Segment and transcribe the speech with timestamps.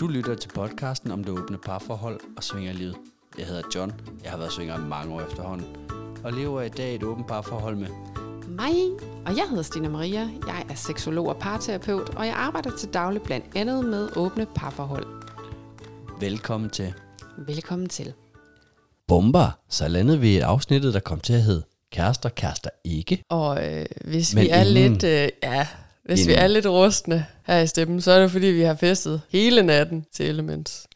[0.00, 2.96] Du lytter til podcasten om det åbne parforhold og svingerlivet.
[3.38, 3.92] Jeg hedder John.
[4.22, 5.66] Jeg har været svinger i mange år efterhånden.
[6.24, 7.88] Og lever i dag et åbent parforhold med.
[8.48, 8.74] Mig,
[9.26, 10.20] og jeg hedder Stina Maria.
[10.46, 15.06] Jeg er seksolog og parterapeut, og jeg arbejder til daglig blandt andet med åbne parforhold.
[16.20, 16.94] Velkommen til
[17.46, 18.12] Velkommen til.
[19.08, 19.58] Bomber.
[19.68, 23.22] Så landede vi i et afsnittet, der kom til at hedde Kærester, kærester ikke.
[23.30, 25.66] Og øh, hvis Men vi er inden- lidt, øh, ja,
[26.08, 28.74] hvis vi Inden- er lidt rustne her i stemmen, så er det fordi, vi har
[28.74, 30.86] festet hele natten til Elements.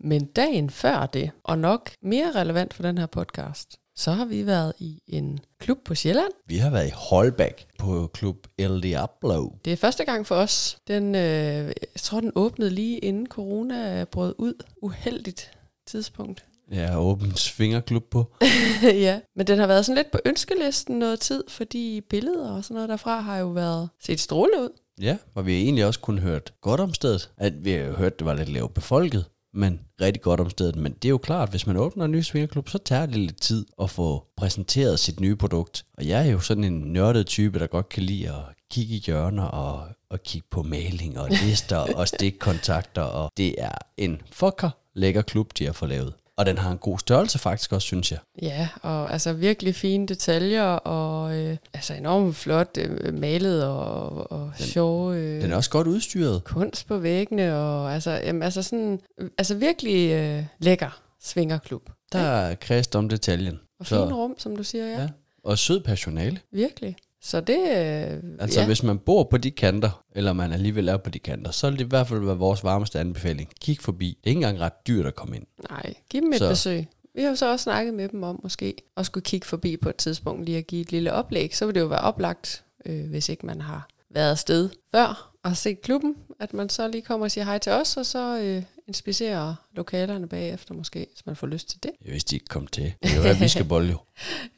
[0.00, 4.46] Men dagen før det, og nok mere relevant for den her podcast, så har vi
[4.46, 6.32] været i en klub på Sjælland.
[6.46, 9.48] Vi har været i Holbæk på klub El Diablo.
[9.64, 10.78] Det er første gang for os.
[10.88, 11.20] Den, øh,
[11.66, 14.54] jeg tror, den åbnede lige inden corona brød ud.
[14.82, 15.50] Uheldigt
[15.86, 16.44] tidspunkt.
[16.72, 18.34] Har åben svingerklub på.
[18.82, 22.74] ja, men den har været sådan lidt på ønskelisten noget tid, fordi billeder og sådan
[22.74, 24.70] noget derfra har jo været set strålende ud.
[25.00, 27.30] Ja, og vi har egentlig også kun hørt godt om stedet.
[27.36, 30.50] At vi har jo hørt, at det var lidt lavt befolket, men rigtig godt om
[30.50, 30.76] stedet.
[30.76, 33.16] Men det er jo klart, at hvis man åbner en ny svingerklub, så tager det
[33.16, 35.84] lidt tid at få præsenteret sit nye produkt.
[35.98, 39.02] Og jeg er jo sådan en nørdet type, der godt kan lide at kigge i
[39.06, 43.02] hjørner og, og kigge på maling og lister og stikkontakter.
[43.02, 46.14] Og det er en fucker lækker klub, de har fået lavet.
[46.38, 48.18] Og den har en god størrelse faktisk også, synes jeg.
[48.42, 54.52] Ja, og altså virkelig fine detaljer, og øh, altså enormt flot øh, malet og, og
[54.56, 56.44] sjove øh, Den er også godt udstyret.
[56.44, 59.00] kunst på væggene, og altså, jamen, altså, sådan,
[59.38, 61.90] altså virkelig øh, lækker svingerklub.
[62.12, 63.60] Der er kredst om detaljen.
[63.80, 64.86] Og Så- fin rum, som du siger.
[64.86, 65.00] Ja.
[65.02, 65.08] ja.
[65.44, 66.38] Og sød personale.
[66.52, 66.96] Virkelig.
[67.22, 68.66] Så det, øh, Altså, ja.
[68.66, 71.78] hvis man bor på de kanter, eller man alligevel er på de kanter, så vil
[71.78, 73.50] det i hvert fald være vores varmeste anbefaling.
[73.60, 74.08] Kig forbi.
[74.08, 75.46] Det er ikke engang ret dyrt at komme ind.
[75.70, 76.48] Nej, giv dem et så.
[76.48, 76.86] besøg.
[77.14, 79.88] Vi har jo så også snakket med dem om måske at skulle kigge forbi på
[79.88, 81.56] et tidspunkt lige at give et lille oplæg.
[81.56, 85.56] Så vil det jo være oplagt, øh, hvis ikke man har været afsted før og
[85.56, 88.62] set klubben, at man så lige kommer og siger hej til os, og så øh,
[88.88, 91.90] inspicerer lokalerne bagefter måske, hvis man får lyst til det.
[92.04, 92.92] Jeg vidste, de ikke kom til.
[93.02, 93.98] Det være, vi skal bolle jo.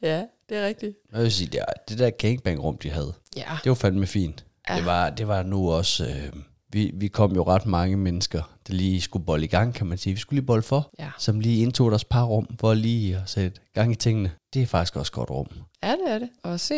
[0.03, 0.97] Ja, det er rigtigt.
[1.13, 4.45] Jeg vil sige, det, er- det der gangbang-rum, de havde, Ja, det var fandme fint.
[4.69, 4.77] Ja.
[4.77, 6.05] Det, var, det var nu også...
[6.07, 6.33] Øh,
[6.73, 9.99] vi, vi kom jo ret mange mennesker, der lige skulle bolle i gang, kan man
[9.99, 10.13] sige.
[10.15, 11.11] Vi skulle lige bolle for, ja.
[11.19, 14.33] som lige indtog deres parrum, for lige at sætte gang i tingene.
[14.55, 15.47] Det er faktisk også godt rum.
[15.83, 16.29] Ja, det er det.
[16.43, 16.75] Og se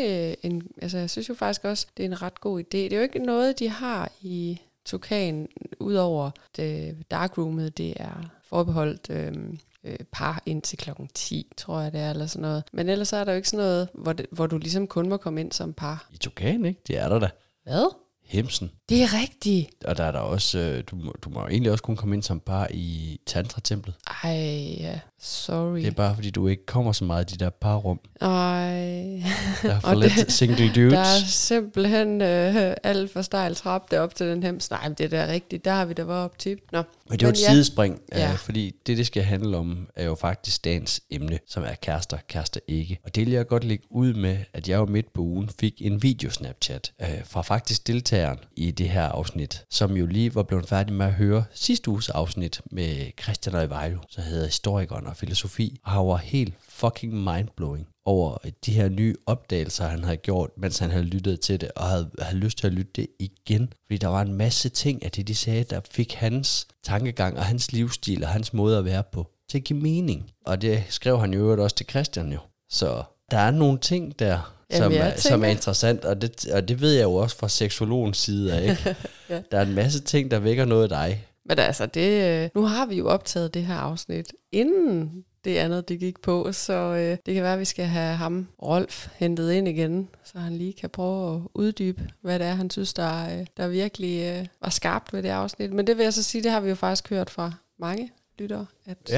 [0.47, 2.65] en, altså jeg synes jo faktisk også, det er en ret god idé.
[2.73, 5.49] Det er jo ikke noget, de har i Tukan,
[5.81, 12.01] udover det darkroomet, det er forbeholdt øhm, øh, par indtil klokken 10, tror jeg det
[12.01, 12.65] er, eller sådan noget.
[12.73, 15.17] Men ellers er der jo ikke sådan noget, hvor, det, hvor du ligesom kun må
[15.17, 16.09] komme ind som par.
[16.13, 16.81] I Tukan, ikke?
[16.87, 17.31] Det er der da.
[17.63, 17.95] Hvad?
[18.33, 18.71] Hemsen.
[18.89, 19.69] Det er rigtigt.
[19.85, 22.23] Og der er der også, øh, du, må, du må egentlig også kun komme ind
[22.23, 23.95] som par i Tantra-templet.
[24.25, 24.99] Ej, ja.
[25.21, 25.79] Sorry.
[25.79, 28.01] Det er bare fordi, du ikke kommer så meget i de der parrum.
[28.21, 28.29] Ej.
[29.63, 30.93] Der er for lidt det- single dudes.
[30.93, 34.71] Der er simpelthen øh, alt for stejl trap derop til den hems.
[34.71, 35.65] Nej, men det er da rigtigt.
[35.65, 36.59] Der har vi da været op til.
[36.73, 36.83] Nå.
[37.09, 37.51] Men det er jo et ja.
[37.51, 38.31] sidespring, Ja.
[38.33, 42.19] øh, fordi det, det skal handle om, er jo faktisk dagens emne, som er kærester,
[42.29, 42.99] kærester ikke.
[43.05, 45.75] Og det vil jeg godt lægge ud med, at jeg jo midt på ugen fik
[45.79, 47.87] en videosnapchat øh, fra faktisk
[48.23, 51.91] deltageren i det her afsnit, som jo lige var blevet færdig med at høre sidste
[51.91, 57.15] uges afsnit med Christian Øjvejlo, så hedder Historikeren og Filosofi, og han var helt fucking
[57.15, 61.71] mindblowing over de her nye opdagelser, han havde gjort, mens han havde lyttet til det,
[61.77, 63.73] og havde, havde lyst til at lytte det igen.
[63.87, 67.45] Fordi der var en masse ting af det, de sagde, der fik hans tankegang og
[67.45, 70.31] hans livsstil og hans måde at være på til at give mening.
[70.47, 72.39] Og det skrev han jo også til Christian jo.
[72.69, 76.69] Så der er nogle ting der, Jamen, som, er, som er interessant, og det, og
[76.69, 78.97] det ved jeg jo også fra seksologens side af, ikke?
[79.31, 79.43] Ja.
[79.51, 81.27] Der er en masse ting, der vækker noget af dig.
[81.45, 85.89] Men altså, det, øh, nu har vi jo optaget det her afsnit, inden det andet,
[85.89, 89.53] det gik på, så øh, det kan være, at vi skal have ham, Rolf, hentet
[89.53, 93.39] ind igen, så han lige kan prøve at uddybe, hvad det er, han synes, der,
[93.39, 95.73] øh, der virkelig øh, var skarpt ved det afsnit.
[95.73, 98.67] Men det vil jeg så sige, det har vi jo faktisk hørt fra mange lyttere,
[98.87, 99.11] at,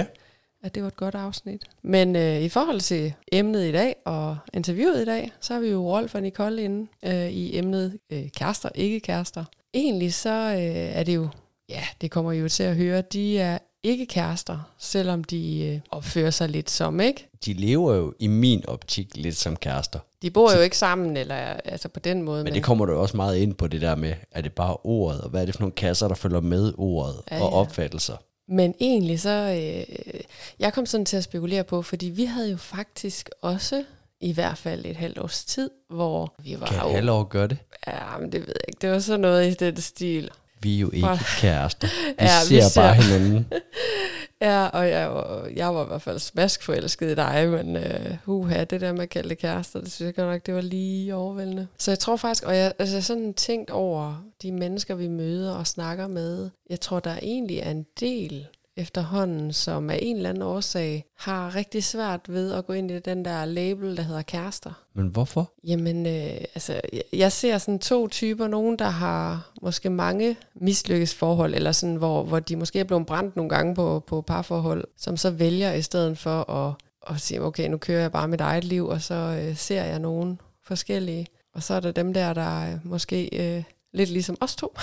[0.65, 1.63] at det var et godt afsnit.
[1.83, 5.69] Men øh, i forhold til emnet i dag og interviewet i dag, så har vi
[5.69, 9.45] jo Rolf og Nicole inde øh, i emnet øh, kærester, ikke kærester.
[9.75, 11.29] Egentlig så øh, er det jo,
[11.69, 15.81] ja, det kommer I jo til at høre, de er ikke kærester, selvom de øh,
[15.91, 17.29] opfører sig lidt som, ikke?
[17.45, 19.99] De lever jo i min optik lidt som kærester.
[20.23, 21.35] De bor jo ikke sammen, eller
[21.65, 22.45] altså på den måde.
[22.45, 24.77] Men det kommer du jo også meget ind på det der med, er det bare
[24.85, 27.51] ordet, og hvad er det for nogle kasser, der følger med ordet Ja, ja, og
[27.51, 27.57] ja.
[27.57, 28.17] opfattelser?
[28.49, 30.21] Men egentlig så, øh,
[30.59, 33.85] jeg kom sådan til at spekulere på, fordi vi havde jo faktisk også
[34.21, 37.59] i hvert fald et halvt års tid, hvor vi var Kan et halvår gøre det?
[37.87, 40.31] ja, men det ved jeg ikke, det var sådan noget i den stil.
[40.61, 41.89] Vi er jo ikke For- kærester.
[42.19, 43.47] Vi Ja, vi ser ser- bare hinanden.
[44.41, 48.65] Ja, og jeg var, jeg var i hvert fald smaskforelsket i dig, men uh, huha,
[48.65, 51.15] det der med at kalde det kærester, det synes jeg godt nok, det var lige
[51.15, 51.67] overvældende.
[51.79, 55.67] Så jeg tror faktisk, og jeg altså sådan tænkt over de mennesker, vi møder og
[55.67, 58.47] snakker med, jeg tror, der egentlig er en del
[58.77, 62.99] efterhånden, som af en eller anden årsag har rigtig svært ved at gå ind i
[62.99, 64.71] den der label, der hedder kærester.
[64.95, 65.53] Men hvorfor?
[65.65, 66.81] Jamen, øh, altså,
[67.13, 68.49] jeg ser sådan to typer.
[68.49, 73.07] Nogen, der har måske mange mislykkes forhold, eller sådan, hvor, hvor de måske er blevet
[73.07, 76.75] brændt nogle gange på, på parforhold, som så vælger i stedet for at,
[77.11, 79.99] at sige, okay, nu kører jeg bare mit eget liv, og så øh, ser jeg
[79.99, 81.27] nogen forskellige.
[81.55, 83.63] Og så er der dem der, der øh, måske øh,
[83.93, 84.75] lidt ligesom os to,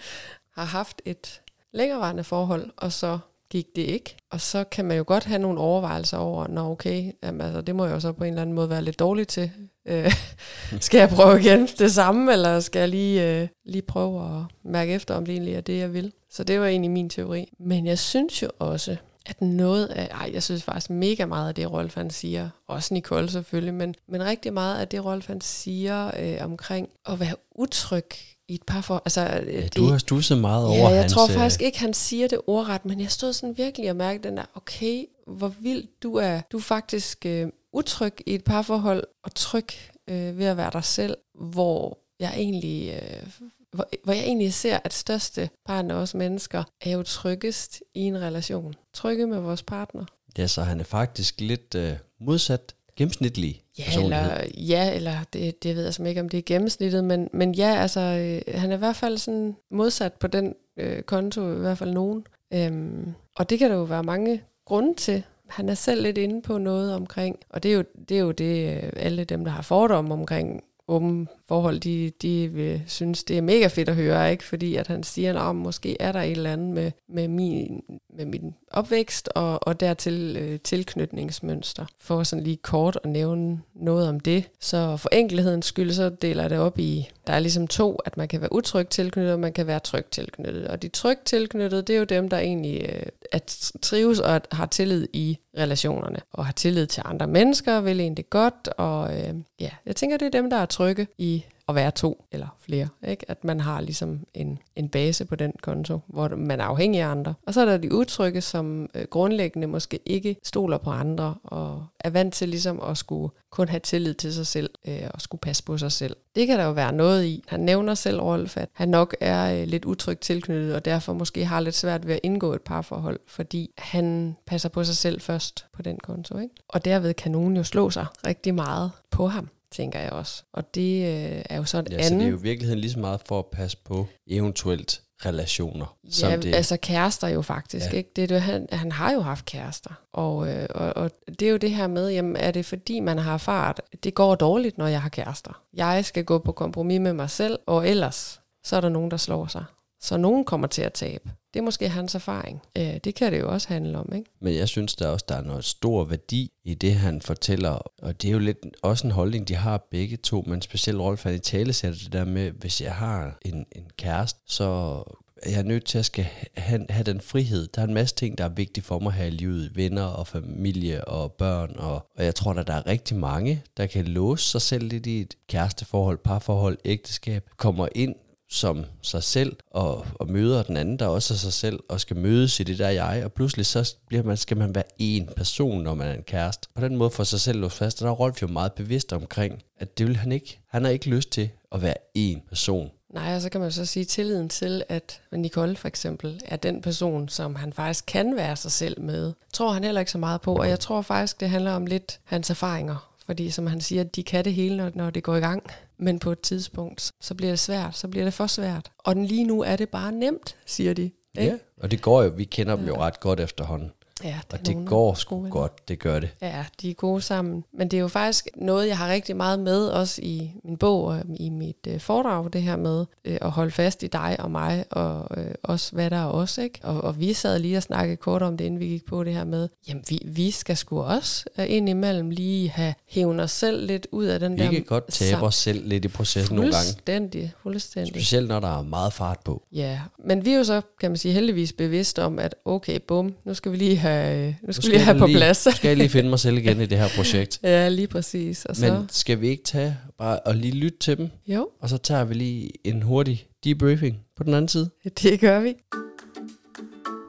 [0.56, 1.40] har haft et
[1.72, 3.18] længerevarende forhold, og så
[3.50, 4.16] gik det ikke.
[4.30, 7.76] Og så kan man jo godt have nogle overvejelser over, nå okay, jamen, altså, det
[7.76, 9.50] må jeg jo så på en eller anden måde være lidt dårlig til.
[9.88, 10.12] Øh,
[10.80, 14.92] skal jeg prøve igen det samme, eller skal jeg lige, øh, lige prøve at mærke
[14.92, 16.12] efter, om det egentlig er det, jeg vil?
[16.30, 17.52] Så det var egentlig min teori.
[17.58, 18.96] Men jeg synes jo også,
[19.26, 22.94] at noget af, ej, jeg synes faktisk mega meget af det, Rolf han siger, også
[22.94, 27.34] Nicole selvfølgelig, men, men rigtig meget af det, Rolf han siger øh, omkring at være
[27.54, 28.08] utryg
[28.48, 29.02] i et par for...
[29.04, 31.12] Altså, Ja, det, du har stusset meget ja, over jeg hans...
[31.12, 34.28] tror øh, faktisk ikke, han siger det ordret, men jeg stod sådan virkelig og mærkede
[34.28, 36.40] den der, okay, hvor vild du er.
[36.52, 39.68] Du er faktisk øh, utryg i et parforhold, og tryg
[40.10, 42.92] øh, ved at være dig selv, hvor jeg egentlig...
[43.02, 43.26] Øh,
[43.72, 48.00] hvor, hvor jeg egentlig ser, at største part af os mennesker er jo tryggest i
[48.00, 48.74] en relation.
[48.94, 50.04] Trygge med vores partner.
[50.38, 55.76] Ja, så han er faktisk lidt øh, modsat gennemsnitlig Ja, eller, ja, eller det, det
[55.76, 58.74] ved jeg simpelthen ikke, om det er gennemsnittet, men, men ja, altså, øh, han er
[58.74, 62.26] i hvert fald sådan modsat på den øh, konto, i hvert fald nogen.
[62.54, 65.22] Øhm, og det kan der jo være mange grunde til.
[65.48, 68.30] Han er selv lidt inde på noget omkring, og det er jo det, er jo
[68.30, 73.38] det øh, alle dem, der har fordomme omkring åbne forhold, de, de vil synes, det
[73.38, 74.44] er mega fedt at høre, ikke?
[74.44, 77.82] fordi at han siger, at måske er der et eller andet med, med, min,
[78.16, 81.86] med min opvækst og, og dertil øh, tilknytningsmønster.
[81.98, 84.44] For sådan lige kort at nævne noget om det.
[84.60, 88.16] Så for enkelhedens skyld, så deler jeg det op i, der er ligesom to, at
[88.16, 90.68] man kan være utrygt tilknyttet, og man kan være trygt tilknyttet.
[90.68, 94.66] Og de trygt tilknyttede, det er jo dem, der egentlig øh, at trives og har
[94.66, 99.70] tillid i relationerne, og har tillid til andre mennesker, vil egentlig godt, og øh, ja,
[99.86, 101.37] jeg tænker, det er dem, der er trygge i
[101.68, 102.88] at være to eller flere.
[103.08, 103.30] Ikke?
[103.30, 107.08] At man har ligesom en, en base på den konto, hvor man er afhængig af
[107.08, 107.34] andre.
[107.46, 111.86] Og så er der de udtrykke, som øh, grundlæggende måske ikke stoler på andre, og
[112.00, 115.40] er vant til ligesom at skulle kun have tillid til sig selv, øh, og skulle
[115.40, 116.16] passe på sig selv.
[116.34, 117.44] Det kan der jo være noget i.
[117.46, 121.44] Han nævner selv, Rolf, at han nok er øh, lidt utrygt tilknyttet, og derfor måske
[121.44, 125.66] har lidt svært ved at indgå et parforhold, fordi han passer på sig selv først
[125.72, 126.38] på den konto.
[126.38, 126.54] Ikke?
[126.68, 130.42] Og derved kan nogen jo slå sig rigtig meget på ham tænker jeg også.
[130.52, 132.20] Og det øh, er jo så et Ja, så andet...
[132.20, 135.96] det er jo i virkeligheden lige så meget for at passe på eventuelt relationer.
[136.04, 137.96] Ja, som det, altså kærester jo faktisk, Ja.
[137.96, 138.10] ikke?
[138.16, 139.90] Det er det, han, han har jo haft kærester.
[140.12, 143.18] Og, øh, og, og det er jo det her med, jamen er det fordi man
[143.18, 145.62] har erfaret, det går dårligt, når jeg har kærester.
[145.74, 149.16] Jeg skal gå på kompromis med mig selv, og ellers så er der nogen, der
[149.16, 149.64] slår sig.
[150.00, 151.30] Så nogen kommer til at tabe.
[151.54, 152.62] Det er måske hans erfaring.
[152.78, 154.30] Øh, det kan det jo også handle om, ikke?
[154.40, 157.70] Men jeg synes der også, der er noget stor værdi i det, han fortæller.
[158.02, 161.24] Og det er jo lidt også en holdning, de har begge to, men specielt Rolf
[161.24, 165.02] han i tale sætter det der med, hvis jeg har en, en kæreste, så
[165.42, 167.66] er jeg nødt til at skal have, have den frihed.
[167.66, 169.76] Der er en masse ting, der er vigtige for mig her i livet.
[169.76, 171.76] Venner og familie og børn.
[171.76, 175.06] Og, og jeg tror, at der er rigtig mange, der kan låse sig selv lidt
[175.06, 177.50] i et kæresteforhold, parforhold, ægteskab.
[177.56, 178.14] Kommer ind
[178.48, 182.16] som sig selv og, og møder den anden, der også er sig selv, og skal
[182.16, 185.82] mødes i det der jeg, og pludselig så bliver man, skal man være en person,
[185.82, 186.68] når man er en kæreste.
[186.74, 189.12] På den måde får sig selv låst fast, og der er Rolf jo meget bevidst
[189.12, 190.58] omkring, at det vil han ikke.
[190.68, 192.90] Han har ikke lyst til at være en person.
[193.14, 196.82] Nej, og så kan man så sige tilliden til, at Nicole for eksempel er den
[196.82, 199.32] person, som han faktisk kan være sig selv med.
[199.52, 202.20] Tror han heller ikke så meget på, og jeg tror faktisk, det handler om lidt
[202.24, 203.07] hans erfaringer.
[203.28, 205.62] Fordi som han siger, de kan det hele, når, når det går i gang.
[205.98, 208.90] Men på et tidspunkt, så bliver det svært, så bliver det for svært.
[208.98, 211.10] Og den lige nu er det bare nemt, siger de.
[211.38, 211.58] Ikke?
[211.80, 213.90] Og det går jo, vi kender dem jo ret godt efterhånden.
[214.24, 215.50] Ja, Og er det går sgu venner.
[215.50, 216.28] godt, det gør det.
[216.42, 217.64] Ja, de er gode sammen.
[217.72, 221.04] Men det er jo faktisk noget, jeg har rigtig meget med, også i min bog
[221.04, 224.50] og i mit øh, foredrag, det her med øh, at holde fast i dig og
[224.50, 226.78] mig, og øh, også hvad der er os, ikke?
[226.82, 229.32] Og, og vi sad lige og snakkede kort om det, inden vi gik på det
[229.34, 233.86] her med, jamen vi, vi skal sgu også øh, indimellem lige have hævet os selv
[233.86, 234.70] lidt ud af den Vi der...
[234.70, 236.84] kan godt tabe sam- os selv lidt i processen nogle gange.
[236.86, 238.12] Fuldstændig, fuldstændig.
[238.14, 239.62] Specielt når der er meget fart på.
[239.72, 243.34] Ja, men vi er jo så, kan man sige, heldigvis bevidst om, at okay, bum,
[243.44, 245.66] nu skal vi lige have, øh, nu skal, vi lige have på lige, plads.
[245.66, 247.60] Nu skal jeg lige finde mig selv igen i det her projekt.
[247.62, 248.64] ja, lige præcis.
[248.64, 251.88] Og så, Men skal vi ikke tage bare og lige lytte til dem, jo, og
[251.88, 254.90] så tager vi lige en hurtig debriefing på den anden side?
[255.22, 255.74] det gør vi.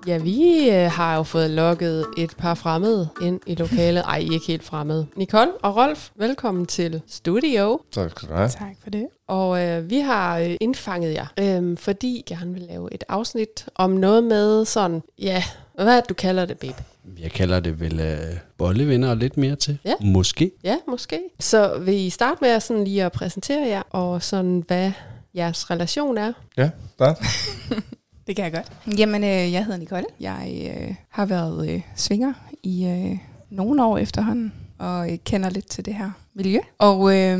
[0.07, 4.03] Ja, vi øh, har jo fået lukket et par fremmede ind i lokalet.
[4.07, 5.07] Ej, ikke helt fremmede.
[5.15, 7.81] Nicole og Rolf, velkommen til studio.
[7.91, 8.49] Tak skal du have.
[8.49, 9.07] Tak for det.
[9.27, 13.65] Og øh, vi har øh, indfanget jer, øh, fordi jeg gerne vil lave et afsnit
[13.75, 15.43] om noget med sådan, ja,
[15.83, 16.83] hvad er det, du kalder det, babe?
[17.19, 19.77] Jeg kalder det vel uh, bollevinder og lidt mere til.
[19.85, 19.93] Ja.
[20.01, 20.51] Måske.
[20.63, 21.19] Ja, måske.
[21.39, 24.91] Så vil I starte med at sådan lige at præsentere jer, og sådan hvad
[25.35, 26.33] jeres relation er?
[26.57, 27.19] Ja, start.
[28.27, 28.97] Det kan jeg godt.
[28.99, 30.05] Jamen, øh, jeg hedder Nicole.
[30.19, 32.33] Jeg øh, har været øh, svinger
[32.63, 33.17] i øh,
[33.49, 36.59] nogle år efterhånden, og øh, kender lidt til det her miljø.
[36.77, 37.39] Og øh,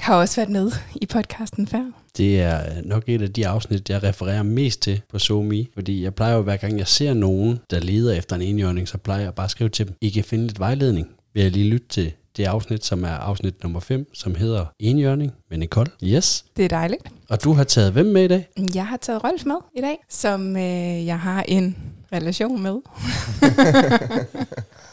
[0.00, 1.84] har også været med i podcasten før.
[2.16, 6.14] Det er nok et af de afsnit, jeg refererer mest til på SoMe, fordi jeg
[6.14, 9.34] plejer jo hver gang, jeg ser nogen, der leder efter en enhjørning, så plejer jeg
[9.34, 11.08] bare at skrive til dem, I kan finde lidt vejledning.
[11.34, 15.32] Vil jeg lige lytte til det afsnit, som er afsnit nummer 5, som hedder Enhjørning
[15.50, 15.90] med Nicole.
[16.04, 16.44] Yes.
[16.56, 17.02] Det er dejligt.
[17.28, 18.48] Og du har taget hvem med i dag?
[18.74, 21.76] Jeg har taget Rolf med i dag, som øh, jeg har en
[22.12, 22.70] relation med.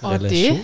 [0.02, 0.60] Og det, Relation.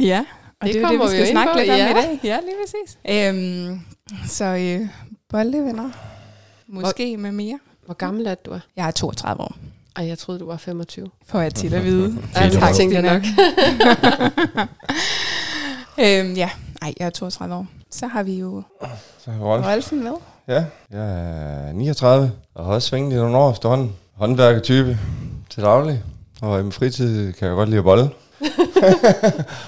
[0.00, 0.24] ja,
[0.60, 1.70] og Det det, det er det, kommer vi vi jo skal ind snakke på, lidt
[1.70, 1.90] om ja.
[1.90, 2.20] i dag.
[2.24, 2.98] Ja, lige præcis.
[3.08, 3.80] Øhm,
[4.26, 4.88] så øh,
[5.30, 5.90] bollevenner.
[6.66, 7.58] Måske med mere.
[7.84, 8.50] hvor gammel er du?
[8.50, 8.58] Er?
[8.76, 9.54] Jeg er 32 år,
[9.96, 11.08] Ej, jeg troede, du var 25.
[11.26, 12.18] får jeg til at vide.
[12.34, 13.22] Ja, det Tak, tænkte jeg nok.
[16.04, 16.50] øhm, ja,
[16.82, 17.66] Ej, jeg er 32 år.
[17.90, 18.62] Så har vi jo
[19.18, 19.66] Så har Rolf.
[19.66, 20.12] Rolfen med.
[20.48, 21.00] Ja, jeg
[21.68, 23.92] er 39 og har også svinget i nogle år efterhånden.
[24.14, 24.98] Håndværkertype
[25.50, 26.02] til daglig.
[26.42, 28.10] Og i min fritid kan jeg godt lide at bolle.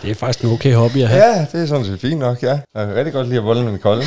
[0.02, 1.24] Det er faktisk en okay hobby at have.
[1.24, 2.58] Ja, det er sådan set fint nok, ja.
[2.74, 4.02] Jeg kan rigtig godt lide at bolle med Nicole.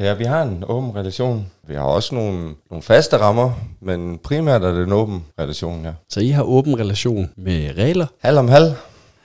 [0.00, 1.46] ja, vi har en åben relation.
[1.68, 2.38] Vi har også nogle,
[2.70, 3.52] nogle faste rammer,
[3.82, 5.90] men primært er det en åben relation, ja.
[6.10, 8.72] Så I har åben relation med regler, Halv om halv.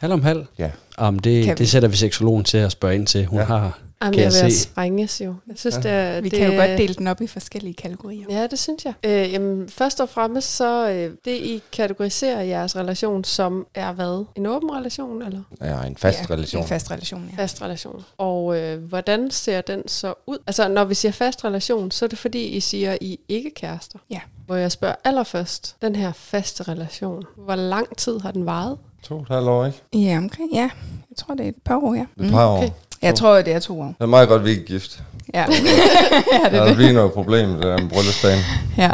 [0.02, 0.46] Halv om halv.
[0.58, 0.66] Ja.
[1.08, 3.26] Um, Kan vi- det, det sætter vi seksologen til at spørge ind til.
[3.26, 3.46] Hun Ja.
[3.46, 4.60] har, Jamen, kan jeg jeg vil se.
[4.60, 5.36] sprænges jo.
[5.48, 5.82] Jeg synes, Ja.
[5.82, 8.26] det, er, Vi det, kan jo godt dele den op i forskellige kategorier.
[8.30, 8.94] Ja, det synes jeg.
[9.06, 14.26] Øh, jamen, først og fremmest så, øh, det I kategoriserer jeres relation som er hvad?
[14.36, 16.62] En åben relation, eller Ja, en fast ja, relation.
[16.62, 17.44] En fast relation, ja.
[17.44, 18.04] fast relation?
[18.18, 20.38] Og øh, hvordan ser den så ud?
[20.48, 24.00] Altså, når vi siger fast relation, så er det fordi, I siger, I ikke kærester.
[24.10, 24.20] Ja.
[24.46, 28.78] Hvor jeg spørger allerførst, den her faste relation, hvor lang tid har den varet?
[29.08, 29.82] To og et halvt år, ikke?
[29.94, 30.70] Ja, omkring, ja.
[31.10, 32.06] Jeg tror, det er et par år, ja.
[32.26, 32.58] Et par år.
[32.58, 32.70] okay.
[33.02, 33.86] Jeg tror, det er to år.
[33.86, 35.04] Det er meget godt, vi ikke er gift.
[35.34, 36.76] Ja, ja det Der er det.
[36.76, 38.40] blive noget problem med det der med bryllupsdagen.
[38.78, 38.92] Ja.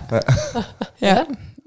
[1.08, 1.18] ja.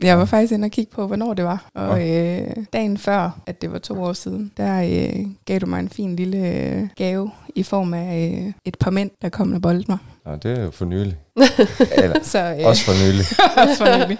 [0.02, 1.64] Jeg var faktisk inde og kigge på, hvornår det var.
[1.74, 2.40] Og øh,
[2.72, 6.16] dagen før, at det var to år siden, der øh, gav du mig en fin
[6.16, 9.98] lille øh, gave i form af øh, et par mænd, der kom og boldede mig.
[10.26, 11.16] Ja, det er jo for nylig.
[12.02, 13.24] Eller, Så, øh, også for nylig.
[13.56, 14.18] også for nylig.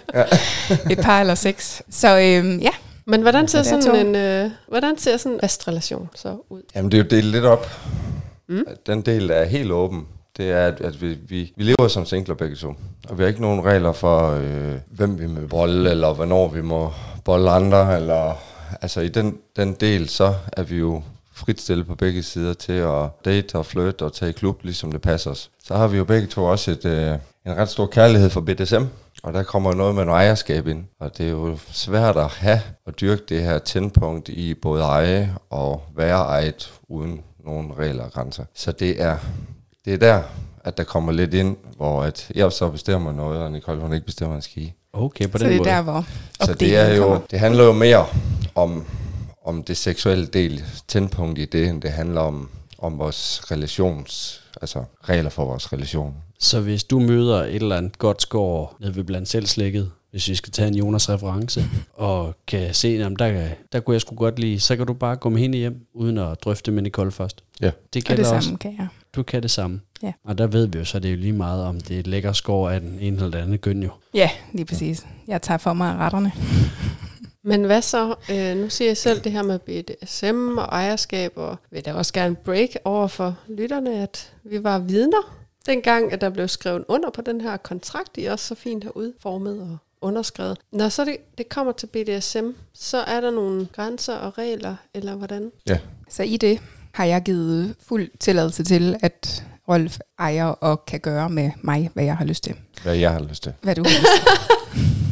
[0.90, 1.82] Et par eller seks.
[1.90, 2.70] Så øh, ja,
[3.10, 3.94] Men hvordan ser, Så sådan to.
[3.94, 6.62] en, øh, hvordan ser sådan en fast relation så ud?
[6.74, 7.66] Jamen, det er jo delt lidt op.
[8.48, 8.64] Mm.
[8.86, 12.34] Den del, er helt åben, det er, at, at vi, vi, vi lever som singler
[12.34, 12.74] begge to.
[13.08, 16.62] Og vi har ikke nogen regler for, øh, hvem vi må bolle, eller hvornår vi
[16.62, 16.92] må
[17.24, 17.96] bolle andre.
[17.96, 18.34] Eller,
[18.82, 21.02] altså i den, den del, så er vi jo
[21.34, 24.92] frit stillet på begge sider til at date og flirt og tage i klub, ligesom
[24.92, 25.50] det passer os.
[25.64, 27.14] Så har vi jo begge to også et, øh,
[27.46, 28.82] en ret stor kærlighed for BDSM.
[29.22, 30.84] Og der kommer noget med noget ejerskab ind.
[31.00, 35.34] Og det er jo svært at have og dyrke det her tændpunkt i både eje
[35.50, 38.44] og være ejet uden nogen regler og grænser.
[38.54, 39.16] Så det er,
[39.84, 40.22] det er der,
[40.64, 44.06] at der kommer lidt ind, hvor at jeg så bestemmer noget, og Nicole hun ikke
[44.06, 44.72] bestemmer en ski.
[44.92, 45.70] okay på så den det er måde.
[45.70, 46.04] der, hvor
[46.44, 47.20] Så det, er jo, kommer.
[47.30, 48.06] det handler jo mere
[48.54, 48.86] om,
[49.44, 52.48] om det seksuelle del, tændpunkt i det, end det handler om,
[52.78, 56.14] om vores relations, altså regler for vores relation.
[56.38, 60.28] Så hvis du møder et eller andet godt skår nede ved blandt selv slækket, hvis
[60.28, 61.64] vi skal tage en Jonas reference,
[61.94, 65.16] og kan se, at der, der kunne jeg sgu godt lide, så kan du bare
[65.16, 67.44] gå med hende hjem, uden at drøfte med Nicole først.
[67.60, 67.70] Ja.
[67.94, 68.46] Det Og det også.
[68.46, 68.88] samme kan jeg.
[69.16, 69.80] Du kan det samme.
[70.02, 70.12] Ja.
[70.24, 72.06] Og der ved vi jo så, det er jo lige meget, om det er et
[72.06, 73.90] lækker skår af den ene eller den anden køn jo.
[74.14, 75.06] Ja, lige præcis.
[75.28, 76.32] Jeg tager for mig af retterne.
[77.42, 78.14] Men hvad så?
[78.30, 82.12] Øh, nu siger jeg selv det her med BDSM og ejerskab, og vil da også
[82.12, 87.10] gerne break over for lytterne, at vi var vidner dengang, at der blev skrevet under
[87.10, 90.58] på den her kontrakt, I også så fint har udformet og underskrevet.
[90.72, 95.14] Når så det, det kommer til BDSM, så er der nogle grænser og regler, eller
[95.14, 95.52] hvordan?
[96.08, 96.60] Så i det
[96.92, 102.04] har jeg givet fuld tilladelse til, at Rolf ejer og kan gøre med mig, hvad
[102.04, 102.54] jeg har lyst til.
[102.82, 103.52] Hvad jeg har lyst til.
[103.62, 104.56] Hvad du har lyst til.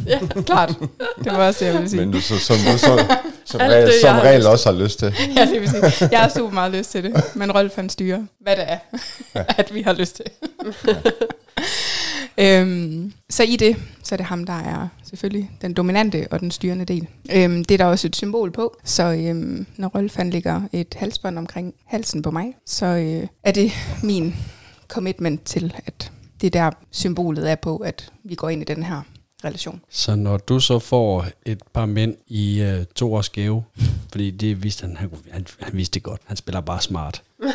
[0.09, 0.75] ja, klart.
[1.23, 1.99] Det var også det, jeg ville sige.
[1.99, 3.05] Men du, så, som du så,
[3.45, 5.13] som, regel, det, som regel også har lyst til.
[5.35, 6.09] Ja, det vil sige.
[6.11, 8.77] Jeg har super meget lyst til det, men Rolf han styrer, hvad det er,
[9.59, 10.25] at vi har lyst til.
[12.45, 16.51] øhm, så i det, så er det ham, der er selvfølgelig den dominante og den
[16.51, 17.07] styrende del.
[17.31, 20.95] Øhm, det er der også et symbol på, så øhm, når Rolf han lægger et
[20.97, 23.71] halsbånd omkring halsen på mig, så øh, er det
[24.03, 24.35] min
[24.87, 26.11] commitment til, at
[26.41, 29.01] det er der symbolet er på, at vi går ind i den her
[29.45, 29.81] relation.
[29.89, 33.63] Så når du så får et par mænd i øh, to års gave,
[34.11, 37.23] fordi det vidste han, han, kunne- han, han vidste det godt, han spiller bare smart.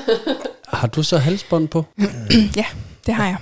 [0.68, 1.84] Har du så halsbånd på?
[2.56, 2.64] ja,
[3.06, 3.36] det har jeg.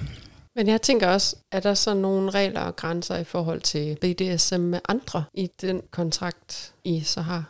[0.57, 4.61] Men jeg tænker også, er der så nogle regler og grænser i forhold til BDSM
[4.61, 7.45] med andre i den kontrakt, I så har?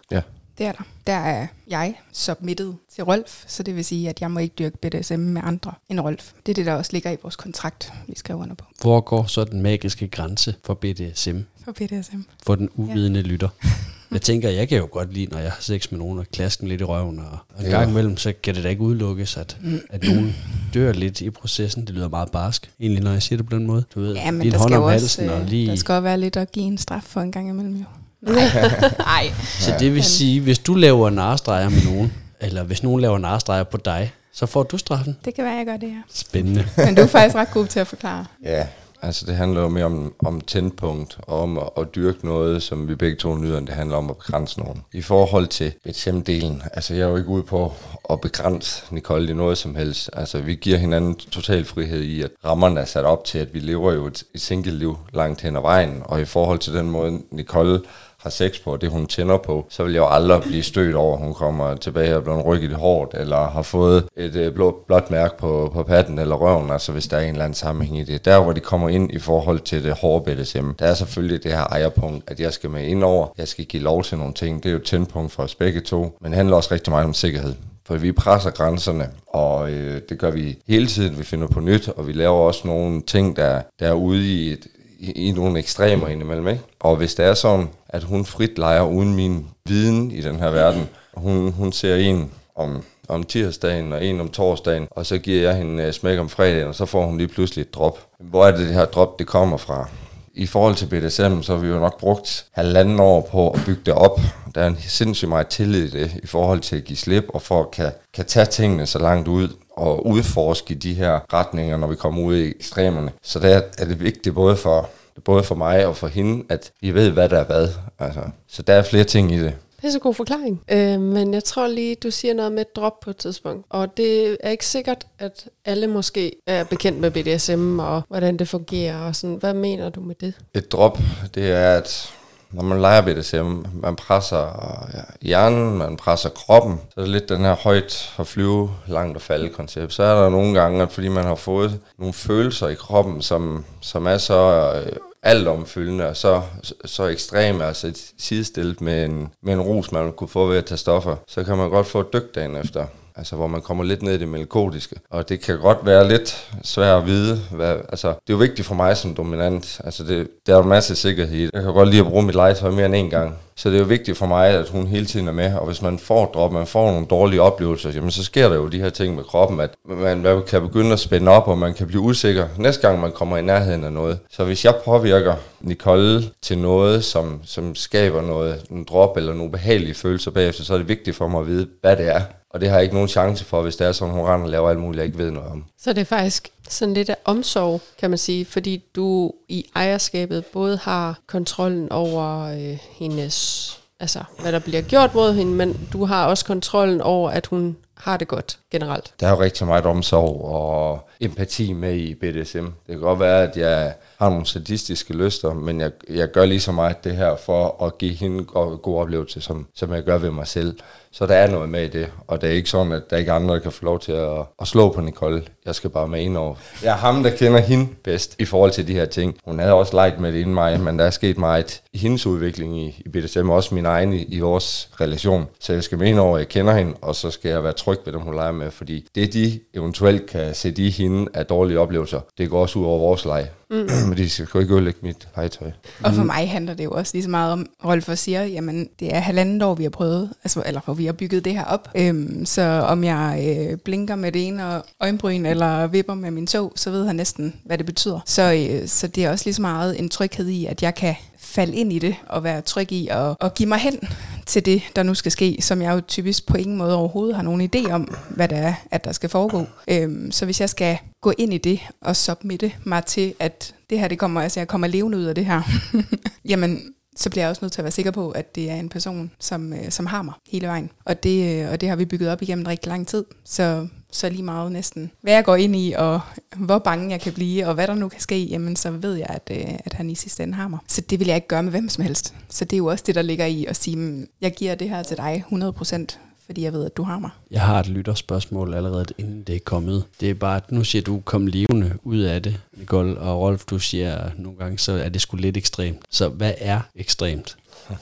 [0.58, 0.82] Det er der.
[1.06, 4.76] Der er jeg submitted til Rolf, så det vil sige, at jeg må ikke dyrke
[4.78, 6.32] BDSM med andre end Rolf.
[6.46, 8.64] Det er det, der også ligger i vores kontrakt, vi skriver under på.
[8.80, 12.20] Hvor går så den magiske grænse for BDSM For BDSM.
[12.42, 13.26] for den uvidende ja.
[13.26, 13.48] lytter?
[14.12, 16.68] Jeg tænker, jeg kan jo godt lide, når jeg har sex med nogen og klasken
[16.68, 19.56] lidt i røven, og en gang imellem, så kan det da ikke udelukkes, at,
[19.90, 20.34] at nogen
[20.74, 21.86] dør lidt i processen.
[21.86, 23.84] Det lyder meget barsk, egentlig, når jeg siger det på den måde.
[23.94, 25.66] Du ved, Ja, men din der hånd skal om jo halsen også, og øh, lige...
[25.66, 27.84] der skal også være lidt at give en straf for en gang imellem jo.
[28.22, 29.32] Nej.
[29.58, 33.64] Så det vil sige, hvis du laver narstreger med nogen, eller hvis nogen laver narstreger
[33.64, 35.16] på dig, så får du straffen.
[35.24, 36.02] Det kan være, jeg gør det, ja.
[36.08, 36.68] Spændende.
[36.76, 38.24] Men du er faktisk ret god til at forklare.
[38.44, 38.66] Ja,
[39.02, 42.88] altså det handler jo mere om, om tændpunkt, og om at, at dyrke noget, som
[42.88, 44.82] vi begge to nyder, end det handler om at begrænse nogen.
[44.92, 47.72] I forhold til BDSM-delen, altså jeg er jo ikke ude på
[48.10, 50.10] at begrænse Nicole i noget som helst.
[50.12, 53.58] Altså vi giver hinanden total frihed i, at rammerne er sat op til, at vi
[53.58, 57.20] lever jo et, et single-liv langt hen ad vejen, og i forhold til den måde,
[57.30, 57.80] Nicole
[58.22, 60.94] har sex på, og det hun tænder på, så vil jeg jo aldrig blive stødt
[60.96, 64.84] over, at hun kommer tilbage og bliver rykket hårdt, eller har fået et øh, blå,
[64.86, 67.98] blåt mærke på, på patten eller røven, altså hvis der er en eller anden sammenhæng
[67.98, 68.24] i det.
[68.24, 71.52] Der, hvor det kommer ind i forhold til det hårde BDSM, der er selvfølgelig det
[71.52, 74.62] her ejerpunkt, at jeg skal med ind over, jeg skal give lov til nogle ting.
[74.62, 77.06] Det er jo et tændpunkt for os begge to, men det handler også rigtig meget
[77.06, 77.54] om sikkerhed.
[77.86, 81.18] For vi presser grænserne, og øh, det gør vi hele tiden.
[81.18, 84.52] Vi finder på nyt, og vi laver også nogle ting, der, der er ude i
[84.52, 84.66] et,
[84.98, 86.48] i, i nogle ekstremer indimellem.
[86.48, 86.62] Ikke?
[86.80, 90.50] Og hvis det er sådan, at hun frit leger uden min viden i den her
[90.50, 95.42] verden, hun, hun ser en om, om tirsdagen og en om torsdagen, og så giver
[95.42, 97.98] jeg hende øh, smæk om fredagen, og så får hun lige pludselig et drop.
[98.20, 99.88] Hvor er det det her drop, det kommer fra?
[100.34, 103.82] I forhold til BDSM, så har vi jo nok brugt halvanden år på at bygge
[103.86, 104.20] det op.
[104.54, 107.42] Der er en sindssygt meget tillid i det, i forhold til at give slip, og
[107.42, 111.86] for at kan, kan tage tingene så langt ud, og udforske de her retninger, når
[111.86, 113.12] vi kommer ud i ekstremerne.
[113.22, 114.88] Så der er det vigtigt både for,
[115.24, 117.68] både for mig og for hende, at vi ved, hvad der er hvad.
[117.98, 119.54] Altså, så der er flere ting i det.
[119.82, 120.62] Pisse god forklaring.
[120.70, 123.66] Øh, men jeg tror lige, du siger noget med et drop på et tidspunkt.
[123.70, 128.48] Og det er ikke sikkert, at alle måske er bekendt med BDSM og hvordan det
[128.48, 128.98] fungerer.
[128.98, 129.36] Og sådan.
[129.36, 130.34] Hvad mener du med det?
[130.54, 130.98] Et drop,
[131.34, 132.12] det er, at
[132.52, 137.28] når man leger BDSM, man presser ja, hjernen, man presser kroppen, så er det lidt
[137.28, 139.92] den her højt at flyve, langt at falde koncept.
[139.92, 143.64] Så er der nogle gange, at fordi man har fået nogle følelser i kroppen, som,
[143.80, 146.42] som er så øh, altomfyldende og så,
[146.84, 150.78] så ekstreme, altså sidestillet med en, med en rus, man kunne få ved at tage
[150.78, 152.86] stoffer, så kan man godt få et dyk dagen efter.
[153.16, 154.96] Altså, hvor man kommer lidt ned i det melankoliske.
[155.10, 157.40] Og det kan godt være lidt svært at vide.
[157.50, 159.80] Hvad, altså, det er jo vigtigt for mig som dominant.
[159.84, 161.50] Altså, det, der er jo masser af sikkerhed i det.
[161.54, 163.34] Jeg kan godt lide at bruge mit legetøj mere end en gang.
[163.56, 165.54] Så det er jo vigtigt for mig, at hun hele tiden er med.
[165.54, 168.68] Og hvis man får drop, man får nogle dårlige oplevelser, jamen så sker der jo
[168.68, 171.86] de her ting med kroppen, at man kan begynde at spænde op, og man kan
[171.86, 174.18] blive usikker næste gang, man kommer i nærheden af noget.
[174.30, 179.52] Så hvis jeg påvirker Nicole til noget, som, som skaber noget, en drop eller nogle
[179.52, 182.20] behagelige følelser bagefter, så er det vigtigt for mig at vide, hvad det er.
[182.50, 184.50] Og det har jeg ikke nogen chance for, hvis det er sådan, hun render og
[184.50, 185.64] laver alt muligt, jeg ikke ved noget om.
[185.78, 190.46] Så det er faktisk sådan lidt af omsorg, kan man sige, fordi du i ejerskabet
[190.46, 196.04] både har kontrollen over øh, hendes, altså hvad der bliver gjort mod hende, men du
[196.04, 199.14] har også kontrollen over, at hun har det godt generelt.
[199.20, 202.64] Der er jo rigtig meget omsorg og empati med i BDSM.
[202.64, 206.60] Det kan godt være, at jeg har nogle sadistiske lyster, men jeg, jeg gør lige
[206.60, 208.44] så meget det her for at give hende en
[208.82, 210.78] god oplevelse, som, som jeg gør ved mig selv.
[211.12, 213.30] Så der er noget med i det, og det er ikke sådan, at der ikke
[213.30, 215.42] er andre, der kan få lov til at, at slå på Nicole.
[215.66, 216.54] Jeg skal bare med ind over.
[216.82, 219.36] Jeg er ham, der kender hende bedst i forhold til de her ting.
[219.44, 222.26] Hun havde også leget med det inden mig, men der er sket meget i hendes
[222.26, 225.46] udvikling i, i BDSM, og også min egen i, i vores relation.
[225.60, 227.72] Så jeg skal med ind over, at jeg kender hende, og så skal jeg være
[227.72, 231.46] tryg ved dem, hun leger med, fordi det, de eventuelt kan sætte i hende af
[231.46, 233.48] dårlige oplevelser, det går også ud over vores leg.
[233.70, 233.88] Mm.
[234.08, 235.70] Men de skal ikke ødelægge mit legetøj.
[236.02, 239.14] Og for mig handler det jo også lige så meget om, Rolf siger, jamen det
[239.14, 241.88] er halvandet år, vi har prøvet, altså, eller hvor vi har bygget det her op.
[241.94, 246.72] Øhm, så om jeg øh, blinker med det ene øjenbryn, eller vipper med min tog,
[246.76, 248.20] så ved han næsten, hvad det betyder.
[248.26, 251.14] Så, øh, så det er også lige så meget en tryghed i, at jeg kan
[251.38, 253.98] falde ind i det, og være tryg i at, og give mig hen
[254.46, 257.42] til det, der nu skal ske, som jeg jo typisk på ingen måde overhovedet har
[257.42, 259.66] nogen idé om, hvad det er, at der skal foregå.
[259.88, 264.00] Øhm, så hvis jeg skal gå ind i det og submitte mig til, at det
[264.00, 265.62] her, det kommer, altså jeg kommer levende ud af det her,
[266.50, 268.88] jamen så bliver jeg også nødt til at være sikker på, at det er en
[268.88, 270.90] person, som, øh, som har mig hele vejen.
[271.04, 273.24] Og det, øh, og det har vi bygget op igennem rigtig lang tid.
[273.44, 276.20] Så, så lige meget næsten, hvad jeg går ind i, og
[276.56, 279.26] hvor bange jeg kan blive, og hvad der nu kan ske, jamen så ved jeg,
[279.28, 280.78] at, øh, at han i sidste ende har mig.
[280.88, 282.34] Så det vil jeg ikke gøre med hvem som helst.
[282.48, 284.88] Så det er jo også det, der ligger i at sige, mm, jeg giver det
[284.88, 286.18] her til dig 100%,
[286.52, 287.30] fordi jeg ved, at du har mig.
[287.50, 290.04] Jeg har et lytterspørgsmål allerede inden det er kommet.
[290.20, 293.64] Det er bare, at nu siger du, kom levende ud af det, Nicole, og Rolf,
[293.64, 295.98] du siger nogle gange, så er det sgu lidt ekstremt.
[296.10, 297.56] Så hvad er ekstremt?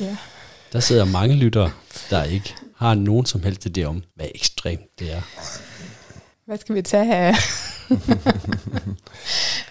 [0.00, 0.16] Ja.
[0.72, 1.70] Der sidder mange lyttere,
[2.10, 5.22] der ikke har nogen som helst idé om, hvad ekstremt det er.
[6.46, 7.34] Hvad skal vi tage af,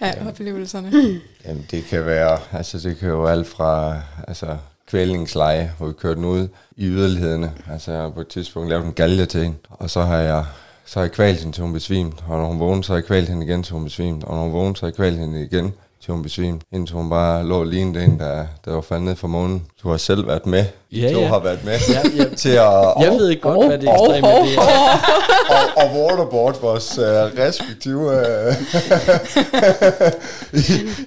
[0.00, 1.20] af oplevelserne?
[1.44, 4.56] Jamen, det kan være, altså det kan jo alt fra, altså
[4.96, 7.52] kvælningsleje, hvor vi kørte den ud i yderlighederne.
[7.70, 10.44] Altså jeg har på et tidspunkt lavet en galge til hende, og så har jeg
[10.84, 13.04] så har jeg kvalt hende til hun besvimt, og når hun vågnede, så har jeg
[13.04, 15.44] kvalt hende igen til hun besvimt, og når hun vågnede, så har jeg kvalt hende
[15.44, 15.74] igen
[16.06, 19.16] til hun besvimt, indtil hun bare lå og lignede en, der, der var faldet ned
[19.16, 19.62] fra månen.
[19.82, 20.64] Du har selv været med.
[20.92, 21.26] Ja, du ja.
[21.28, 22.24] har været med Ja, ja.
[22.42, 24.60] til at Jeg ved ikke godt, hvad det ekstreme det er.
[25.48, 27.04] og, og waterboard vores uh,
[27.38, 28.54] respektive uh,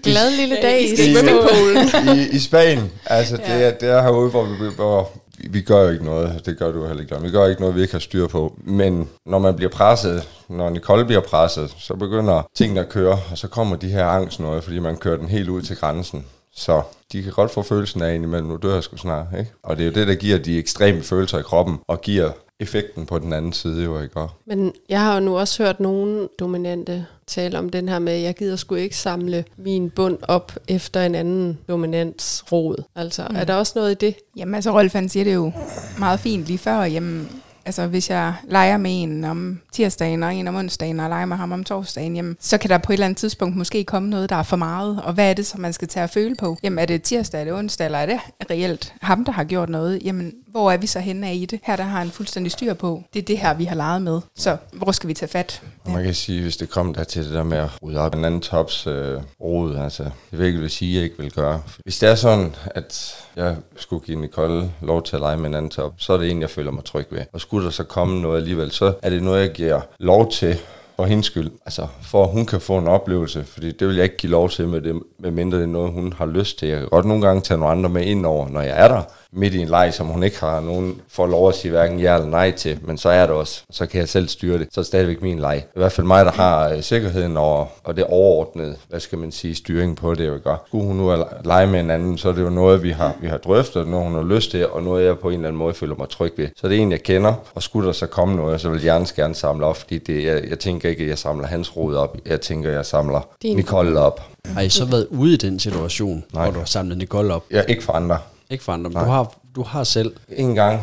[0.03, 2.91] Glad lille dag i i, i, i Spanien.
[3.05, 5.09] Altså, det, er, det er herude, hvor vi, hvor
[5.49, 6.45] vi gør jo ikke noget.
[6.45, 7.21] Det gør du heller ikke.
[7.21, 8.60] Vi gør ikke noget, vi ikke har styr på.
[8.63, 13.38] Men når man bliver presset, når Nicole bliver presset, så begynder tingene at køre, og
[13.38, 16.25] så kommer de her angst noget, fordi man kører den helt ud til grænsen.
[16.56, 19.52] Så de kan godt få følelsen af at nu dør jeg sgu snart, ikke?
[19.63, 23.06] Og det er jo det, der giver de ekstreme følelser i kroppen, og giver effekten
[23.06, 24.19] på den anden side, jo ikke?
[24.45, 28.22] Men jeg har jo nu også hørt nogle dominante tale om den her med, at
[28.22, 32.84] jeg gider sgu ikke samle min bund op efter en anden dominants rod.
[32.96, 33.36] Altså, mm.
[33.36, 34.15] er der også noget i det?
[34.38, 35.52] Jamen altså, Rolf han siger det jo
[36.00, 36.84] meget fint lige før.
[36.84, 37.30] Jamen,
[37.65, 41.38] altså hvis jeg leger med en om tirsdagen og en om onsdagen og leger med
[41.38, 44.30] ham om torsdagen, jamen, så kan der på et eller andet tidspunkt måske komme noget,
[44.30, 45.02] der er for meget.
[45.04, 46.58] Og hvad er det, som man skal tage at føle på?
[46.63, 48.20] Jamen er det tirsdag, er det onsdag, eller er det
[48.52, 50.04] reelt ham, der har gjort noget?
[50.04, 51.59] Jamen hvor er vi så henne af i det?
[51.63, 53.03] Her der har han fuldstændig styr på.
[53.13, 54.21] Det er det her, vi har leget med.
[54.35, 55.62] Så hvor skal vi tage fat?
[55.88, 55.91] Ja.
[55.91, 58.25] man kan sige, hvis det kom der til det der med at rydde op en
[58.25, 61.31] anden tops øh, rod, altså, det vil jeg ikke vil sige, at jeg ikke vil
[61.31, 61.62] gøre.
[61.83, 65.55] Hvis det er sådan, at jeg skulle give Nicole lov til at lege med en
[65.55, 67.21] anden top, så er det en, jeg føler mig tryg ved.
[67.33, 70.59] Og skulle der så komme noget alligevel, så er det noget, jeg giver lov til
[70.99, 71.51] for hendes skyld.
[71.65, 74.49] Altså, for at hun kan få en oplevelse, fordi det vil jeg ikke give lov
[74.49, 76.67] til, med, det, med mindre det er noget, hun har lyst til.
[76.67, 79.01] Jeg kan godt nogle gange tage nogle andre med ind over, når jeg er der,
[79.34, 82.15] midt i en leg, som hun ikke har nogen for lov at sige hverken ja
[82.15, 83.63] eller nej til, men så er det også.
[83.72, 84.68] Så kan jeg selv styre det.
[84.72, 85.63] Så er det stadigvæk min leg.
[85.76, 89.32] I hvert fald mig, der har øh, sikkerheden over, og det overordnede, hvad skal man
[89.32, 90.63] sige, styring på det, jeg gør.
[90.68, 93.13] Skulle hun nu at lege med en anden, så er det jo noget, vi har,
[93.22, 95.60] vi har drøftet, noget hun har lyst til, og noget, jeg på en eller anden
[95.60, 96.48] måde føler mig tryg ved.
[96.56, 99.06] Så det er en, jeg kender, og skulle der så komme noget, så vil jeg
[99.15, 102.18] gerne samle op, fordi det, jeg, jeg tænker ikke, at jeg samler hans rod op.
[102.26, 103.56] Jeg tænker, at jeg samler Din.
[103.56, 104.22] Nicole op.
[104.46, 106.44] Har I så været ude i den situation, Nej.
[106.44, 107.44] hvor du har samlet Nicole op?
[107.52, 108.18] Jeg ikke for andre.
[108.49, 110.15] Ikke for andre, men du har, du har selv.
[110.29, 110.81] En gang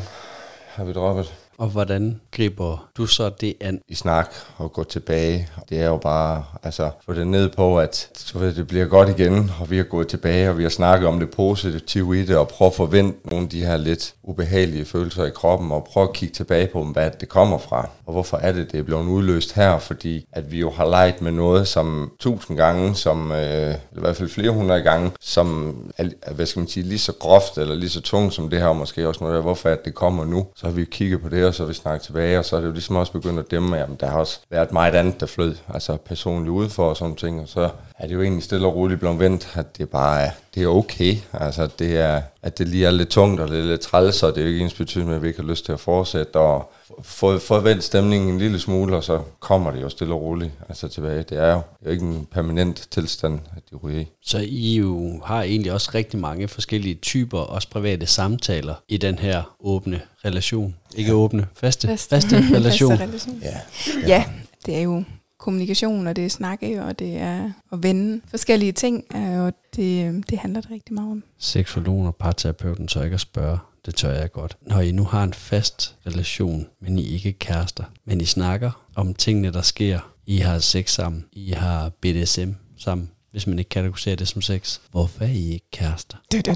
[0.77, 3.81] har vi droppet og hvordan griber du så det an?
[3.89, 5.49] i snak og gå tilbage.
[5.69, 9.09] Det er jo bare, altså, få det ned på, at så ved, det bliver godt
[9.09, 12.37] igen, og vi har gået tilbage, og vi har snakket om det positive i det,
[12.37, 16.09] og prøve at forvente nogle af de her lidt ubehagelige følelser i kroppen, og prøve
[16.09, 19.07] at kigge tilbage på, hvad det kommer fra, og hvorfor er det, det er blevet
[19.07, 23.39] udløst her, fordi at vi jo har leget med noget som tusind gange, som, øh,
[23.39, 27.13] eller i hvert fald flere hundrede gange, som er, hvad skal man sige, lige så
[27.13, 29.85] groft, eller lige så tungt som det her, og måske også noget der, hvorfor at
[29.85, 30.47] det kommer nu.
[30.57, 32.67] Så har vi kigget på det, og så vi snakket tilbage, og så er det
[32.67, 35.55] jo ligesom også begyndt at dæmme, at der har også været meget andet, der flød,
[35.75, 39.01] altså personligt udfor og sådan ting, og så er det jo egentlig stille og roligt
[39.01, 42.87] blevet vendt, at det bare er, det er okay, altså det er, at det lige
[42.87, 45.15] er lidt tungt, og det er lidt træls, og det er jo ikke ens betydning,
[45.15, 48.97] at vi ikke har lyst til at fortsætte, og få vendt stemningen en lille smule,
[48.97, 51.23] og så kommer det jo stille og roligt altså tilbage.
[51.23, 54.07] Det er jo, det er jo ikke en permanent tilstand, at de ryger i.
[54.23, 59.19] Så I jo har egentlig også rigtig mange forskellige typer, også private samtaler i den
[59.19, 60.77] her åbne relation.
[60.97, 62.15] Ikke åbne, faste, Faste.
[62.15, 62.91] faste relation.
[62.91, 63.43] Faste relation.
[63.43, 63.61] Ja.
[64.07, 64.25] Ja,
[64.67, 65.05] det er jo
[65.39, 70.25] kommunikation, og det er snakke, og det er at vende forskellige ting, øh, og det,
[70.31, 71.23] det handler det rigtig meget om.
[71.39, 73.59] Seksologen og parterapeuten tør ikke at spørge.
[73.87, 74.57] Det tør jeg godt.
[74.63, 78.71] Når I nu har en fast relation, men I ikke er kærester, men I snakker
[78.95, 79.99] om tingene, der sker.
[80.27, 81.25] I har sex sammen.
[81.33, 83.11] I har BDSM sammen.
[83.31, 84.79] Hvis man ikke kategoriserer det som sex.
[84.91, 86.17] Hvorfor er I ikke kærester?
[86.33, 86.53] Du, du,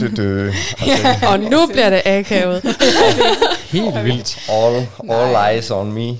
[0.00, 0.52] du, du.
[1.26, 2.62] Og nu bliver det akavet.
[3.72, 4.38] Helt vildt.
[4.48, 6.18] All, all eyes on me.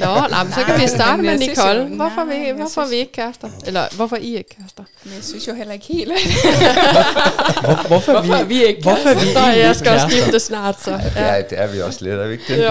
[0.00, 1.80] Nå, nej, men så kan Nej, vi starte med Nicole.
[1.80, 3.48] jo- Hvorfor, nej, vi, hvorfor synes- vi ikke kærester?
[3.66, 4.82] Eller hvorfor I ikke kærester?
[5.04, 9.08] Men jeg synes jo heller ikke helt, Hvor, hvorfor, Hvorfor er vi ikke hvorfor vi
[9.20, 10.90] egentlig jeg ikke skal også skifte snart, så.
[11.16, 12.64] Ja, det er vi også lidt, er vi ikke det?
[12.64, 12.70] Jo.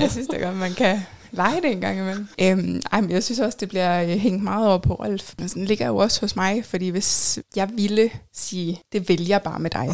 [0.00, 2.28] jeg synes da godt, man kan lege det en gang imellem.
[2.40, 5.32] Øhm, ej, men jeg synes også, det bliver øh, hængt meget over på Rolf.
[5.38, 9.42] Men sådan ligger jo også hos mig, fordi hvis jeg ville sige, det vælger jeg
[9.42, 9.88] bare med dig,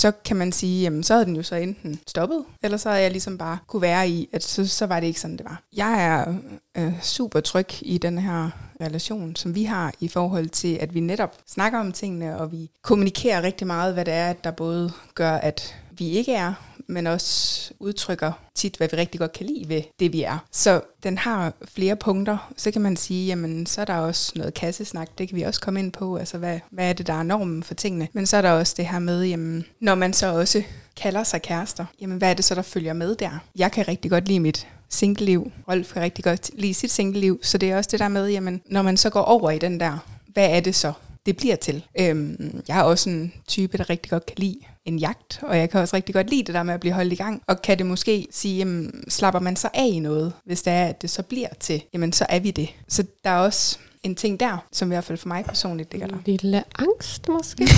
[0.00, 3.02] så kan man sige, jamen så havde den jo så enten stoppet, eller så havde
[3.02, 5.62] jeg ligesom bare kunne være i, at så, så var det ikke sådan, det var.
[5.76, 6.34] Jeg er
[6.76, 11.00] øh, super tryg i den her relation, som vi har i forhold til, at vi
[11.00, 15.32] netop snakker om tingene, og vi kommunikerer rigtig meget, hvad det er, der både gør,
[15.32, 19.82] at vi ikke er, men også udtrykker tit, hvad vi rigtig godt kan lide ved
[20.00, 20.38] det, vi er.
[20.52, 22.52] Så den har flere punkter.
[22.56, 25.60] Så kan man sige, jamen så er der også noget kassesnak, det kan vi også
[25.60, 26.16] komme ind på.
[26.16, 28.08] Altså hvad, hvad er det, der er normen for tingene?
[28.12, 30.62] Men så er der også det her med, jamen når man så også
[30.96, 33.38] kalder sig kærester, jamen hvad er det så, der følger med der?
[33.56, 35.52] Jeg kan rigtig godt lide mit single-liv.
[35.68, 37.40] Rolf kan rigtig godt lide sit single-liv.
[37.42, 39.80] Så det er også det der med, jamen når man så går over i den
[39.80, 40.92] der, hvad er det så,
[41.26, 41.84] det bliver til.
[42.00, 45.70] Øhm, jeg er også en type, der rigtig godt kan lide en jagt, og jeg
[45.70, 47.42] kan også rigtig godt lide det der med at blive holdt i gang.
[47.46, 50.84] Og kan det måske sige, jamen, slapper man så af i noget, hvis det er,
[50.84, 52.68] at det så bliver til, jamen så er vi det.
[52.88, 56.08] Så der er også en ting der, som i hvert fald for mig personligt ligger
[56.08, 56.14] der.
[56.14, 57.68] En lille angst måske?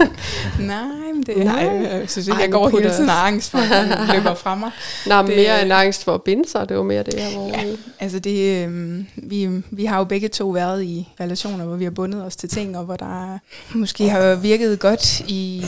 [0.60, 1.54] Nej, men det Nej.
[1.54, 4.70] jeg synes ikke, jeg går hele tiden af angst for, at den løber fra mig.
[5.06, 7.38] Nå, det, mere end angst for at binde sig, det var mere det her.
[7.38, 7.64] Hvor ja,
[8.00, 11.90] altså det, øh, vi, vi har jo begge to været i relationer, hvor vi har
[11.90, 13.38] bundet os til ting, og hvor der
[13.74, 15.62] måske har virket godt i,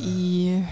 [0.00, 0.62] i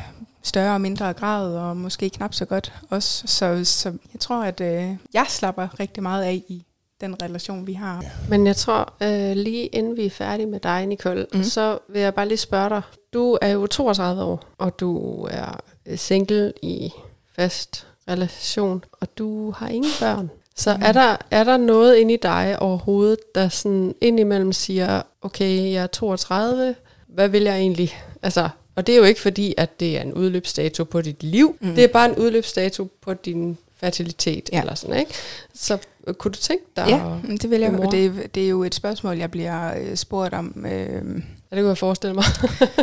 [0.43, 3.23] større og mindre grad, og måske knap så godt også.
[3.27, 6.65] Så, så jeg tror, at øh, jeg slapper rigtig meget af i
[7.01, 8.05] den relation, vi har.
[8.29, 11.43] Men jeg tror, øh, lige inden vi er færdige med dig, Nicole, mm.
[11.43, 12.83] så vil jeg bare lige spørge dig.
[13.13, 15.61] Du er jo 32 år, og du er
[15.97, 16.91] single i
[17.37, 20.31] fast relation, og du har ingen børn.
[20.57, 20.83] Så mm.
[20.83, 25.83] er, der, er der noget inde i dig overhovedet, der sådan indimellem siger, okay, jeg
[25.83, 26.75] er 32,
[27.09, 27.97] hvad vil jeg egentlig?
[28.23, 31.57] Altså, og det er jo ikke fordi, at det er en udløbsdato på dit liv.
[31.61, 31.75] Mm.
[31.75, 34.61] Det er bare en udløbsdato på din fertilitet ja.
[34.61, 35.13] eller sådan, ikke?
[35.55, 37.01] Så øh, kunne du tænke dig Ja,
[37.37, 37.73] det vil jeg.
[37.73, 40.67] Og det, det er jo et spørgsmål, jeg bliver øh, spurgt om.
[40.67, 42.25] Øh, ja, det kunne jeg forestille mig.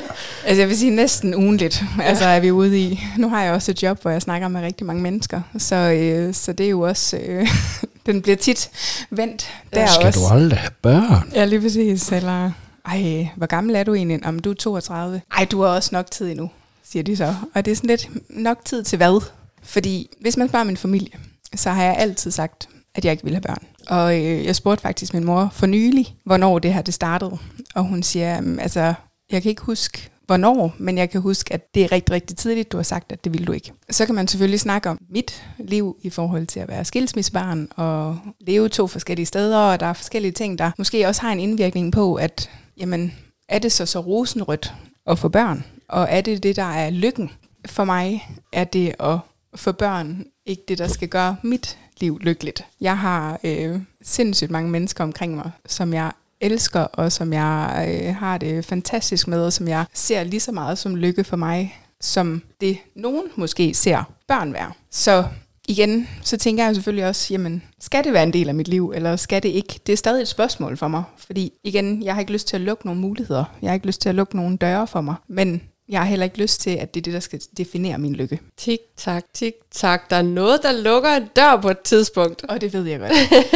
[0.46, 2.04] altså jeg vil sige næsten ugenligt, ja.
[2.04, 3.00] altså er vi ude i.
[3.18, 6.34] Nu har jeg også et job, hvor jeg snakker med rigtig mange mennesker, så, øh,
[6.34, 7.48] så det er jo også, øh,
[8.06, 8.70] den bliver tit
[9.10, 10.20] vendt der Skal også.
[10.20, 11.32] du aldrig have børn?
[11.34, 12.12] Ja, lige præcis.
[12.12, 12.52] Eller,
[12.86, 14.26] ej, hvor gammel er du egentlig?
[14.26, 15.22] Om du er 32.
[15.38, 16.50] Ej, du har også nok tid endnu,
[16.84, 17.36] siger de så.
[17.54, 19.22] Og det er sådan lidt nok tid til hvad?
[19.66, 21.18] Fordi hvis man spørger min familie,
[21.56, 23.64] så har jeg altid sagt, at jeg ikke vil have børn.
[23.88, 27.38] Og øh, jeg spurgte faktisk min mor for nylig, hvornår det her det startede.
[27.76, 28.94] Og hun siger, altså,
[29.32, 32.72] jeg kan ikke huske, hvornår, men jeg kan huske, at det er rigtig, rigtig tidligt,
[32.72, 33.72] du har sagt, at det vil du ikke.
[33.90, 38.18] Så kan man selvfølgelig snakke om mit liv i forhold til at være skilsmissebarn og
[38.42, 41.94] leve to forskellige steder, og der er forskellige ting, der måske også har en indvirkning
[41.94, 43.14] på, at jamen,
[43.50, 44.74] er det så så rosenrødt
[45.08, 45.66] at få børn?
[45.90, 47.32] Og er det det, der er lykken?
[47.66, 49.18] For mig er det at
[49.56, 52.66] for børn ikke det, der skal gøre mit liv lykkeligt.
[52.82, 58.16] Jeg har øh, sindssygt mange mennesker omkring mig, som jeg elsker, og som jeg øh,
[58.16, 61.80] har det fantastisk med, og som jeg ser lige så meget som lykke for mig,
[62.02, 64.72] som det nogen måske ser børn være.
[64.92, 65.24] Så
[65.68, 68.92] igen, så tænker jeg selvfølgelig også, jamen, skal det være en del af mit liv,
[68.96, 69.80] eller skal det ikke?
[69.88, 72.62] Det er stadig et spørgsmål for mig, fordi igen, jeg har ikke lyst til at
[72.62, 73.44] lukke nogle muligheder.
[73.62, 75.16] Jeg har ikke lyst til at lukke nogle døre for mig.
[75.28, 78.16] Men jeg har heller ikke lyst til, at det er det, der skal definere min
[78.16, 78.40] lykke.
[78.58, 80.10] Tik, tak, tik, tak.
[80.10, 82.44] Der er noget, der lukker en dør på et tidspunkt.
[82.44, 83.12] Og det ved jeg godt.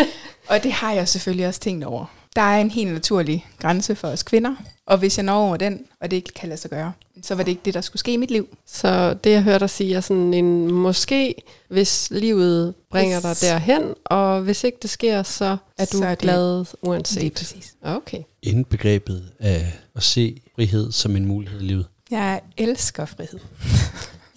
[0.49, 2.05] og det har jeg selvfølgelig også tænkt over.
[2.35, 5.85] Der er en helt naturlig grænse for os kvinder, og hvis jeg når over den,
[6.01, 8.13] og det ikke kan lade sig gøre, så var det ikke det, der skulle ske
[8.13, 8.57] i mit liv.
[8.65, 11.35] Så det, jeg hørte dig sige, er sådan en måske,
[11.69, 16.05] hvis livet bringer hvis, dig derhen, og hvis ikke det sker, så er du så
[16.05, 17.23] er glad uanset.
[17.23, 17.73] Det præcis.
[17.81, 18.23] Okay.
[18.43, 21.85] Indbegrebet af at se frihed som en mulighed i livet.
[22.11, 23.39] Jeg elsker frihed.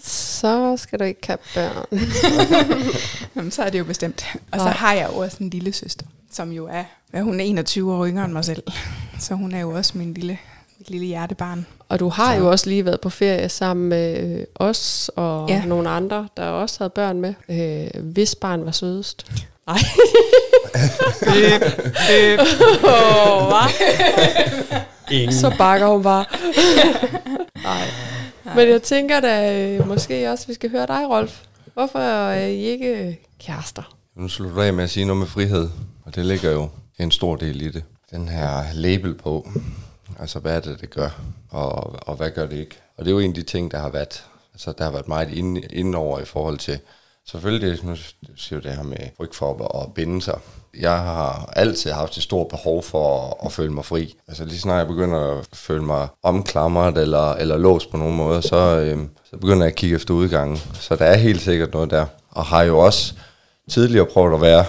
[0.03, 2.01] så skal du ikke have børn.
[3.37, 4.25] Jamen, så er det jo bestemt.
[4.51, 7.45] Og så har jeg jo også en lille søster, som jo er, ja, hun er
[7.45, 8.63] 21 år yngre end mig selv.
[9.19, 10.39] Så hun er jo også min lille,
[10.79, 11.67] mit lille hjertebarn.
[11.89, 12.39] Og du har så.
[12.39, 15.65] jo også lige været på ferie sammen med øh, os og ja.
[15.65, 17.35] nogle andre, der også havde børn med.
[17.49, 19.33] Øh, hvis barn var sødest.
[19.67, 19.79] Nej.
[21.21, 21.63] Bip,
[22.09, 22.41] bip.
[22.85, 23.69] Oh,
[25.11, 25.33] Ingen.
[25.33, 26.25] Så bakker hun bare.
[27.65, 27.87] Nej.
[28.57, 31.41] Men jeg tænker da øh, måske også, vi skal høre dig, Rolf.
[31.75, 33.97] Hvorfor er I ikke kærester?
[34.17, 35.69] Nu slutter du af med at sige noget med frihed,
[36.05, 37.85] og det ligger jo en stor del i det.
[38.11, 39.49] Den her label på,
[40.19, 42.77] altså hvad er det, det gør, og, og hvad gør det ikke?
[42.97, 45.09] Og det er jo en af de ting, der har været, altså der har været
[45.09, 45.31] meget
[45.71, 46.79] inde, over i forhold til,
[47.27, 47.97] selvfølgelig, nu
[48.37, 50.39] siger du det her med frygt for at binde sig,
[50.81, 54.15] jeg har altid haft et stort behov for at, at føle mig fri.
[54.29, 58.43] Altså lige snart jeg begynder at føle mig omklamret eller, eller låst på nogen måde,
[58.43, 58.99] så, øh,
[59.31, 60.59] så begynder jeg at kigge efter udgangen.
[60.75, 62.07] Så der er helt sikkert noget der.
[62.31, 63.15] Og har jo også
[63.71, 64.65] tidligere prøvet at være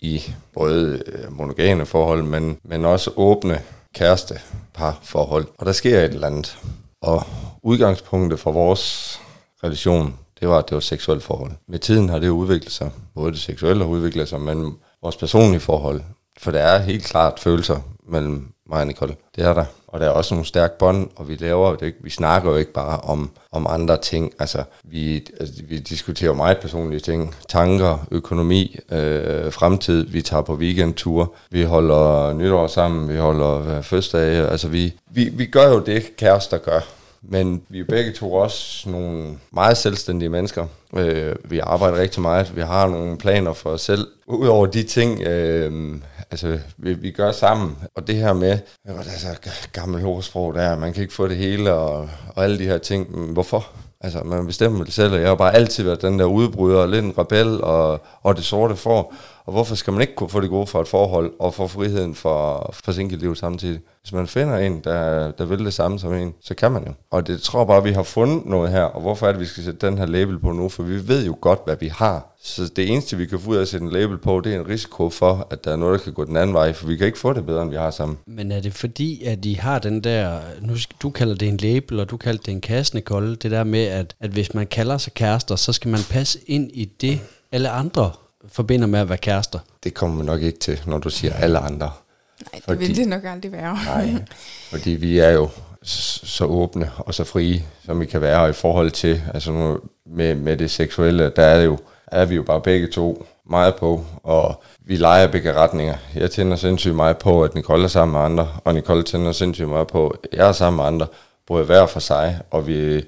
[0.00, 0.22] i
[0.54, 3.60] både monogane monogame forhold, men, men også åbne
[3.94, 4.40] kæreste
[4.74, 5.46] parforhold.
[5.58, 6.58] Og der sker et eller andet.
[7.02, 7.22] Og
[7.62, 9.20] udgangspunktet for vores
[9.64, 11.52] relation, det var, at det var et seksuelt forhold.
[11.68, 12.90] Med tiden har det udviklet sig.
[13.14, 16.00] Både det seksuelle har udviklet sig, men vores personlige forhold.
[16.38, 19.16] For der er helt klart følelser mellem mig og Nicole.
[19.36, 19.64] Det er der.
[19.86, 21.98] Og der er også nogle stærke bånd, og vi laver det ikke.
[22.02, 24.32] Vi snakker jo ikke bare om, om andre ting.
[24.38, 27.34] Altså, vi, altså, vi diskuterer meget personlige ting.
[27.48, 30.06] Tanker, økonomi, øh, fremtid.
[30.06, 31.26] Vi tager på weekendture.
[31.50, 33.08] Vi holder nytår sammen.
[33.08, 34.46] Vi holder øh, fødselsdage.
[34.46, 36.80] Altså, vi, vi, vi gør jo det, kærester gør.
[37.22, 40.66] Men vi er begge to også nogle meget selvstændige mennesker.
[40.96, 42.56] Øh, vi arbejder rigtig meget.
[42.56, 44.08] Vi har nogle planer for os selv.
[44.26, 45.96] Udover de ting, øh,
[46.30, 47.76] altså, vi, vi gør sammen.
[47.94, 49.28] Og det her med, altså
[49.72, 53.18] gammel ordsprog der, man kan ikke få det hele, og, og alle de her ting.
[53.18, 53.66] Men hvorfor?
[54.00, 57.04] Altså, man bestemmer det selv, og jeg har bare altid været den der udbryder, lidt
[57.04, 59.14] en rebel, og, og det sorte får.
[59.48, 62.14] Og hvorfor skal man ikke kunne få det gode for et forhold, og få friheden
[62.14, 63.80] for, for single samtidig?
[64.02, 66.92] Hvis man finder en, der, der vil det samme som en, så kan man jo.
[67.10, 69.40] Og det tror jeg bare, at vi har fundet noget her, og hvorfor er det,
[69.40, 70.68] vi skal sætte den her label på nu?
[70.68, 72.36] For vi ved jo godt, hvad vi har.
[72.42, 74.60] Så det eneste, vi kan få ud af at sætte en label på, det er
[74.60, 76.96] en risiko for, at der er noget, der kan gå den anden vej, for vi
[76.96, 78.18] kan ikke få det bedre, end vi har sammen.
[78.26, 82.00] Men er det fordi, at I har den der, nu du kalder det en label,
[82.00, 84.98] og du kalder det en kasse, Nicole, det der med, at, at hvis man kalder
[84.98, 87.20] sig kærester, så skal man passe ind i det,
[87.52, 88.10] alle andre
[88.52, 89.58] forbinder med at være kærester.
[89.84, 91.86] Det kommer man nok ikke til, når du siger alle andre.
[91.86, 93.78] Nej, det fordi, vil det nok aldrig være.
[93.84, 94.14] nej,
[94.70, 95.48] fordi vi er jo
[95.84, 100.34] så åbne og så frie, som vi kan være i forhold til, altså nu, med,
[100.34, 104.04] med det seksuelle, der er, det jo, er vi jo bare begge to meget på,
[104.22, 105.94] og vi leger begge retninger.
[106.14, 109.68] Jeg tænder sindssygt meget på, at Nicole er sammen med andre, og Nicole tænder sindssygt
[109.68, 111.06] meget på, at jeg er sammen med andre,
[111.46, 113.04] både hver for sig, og vi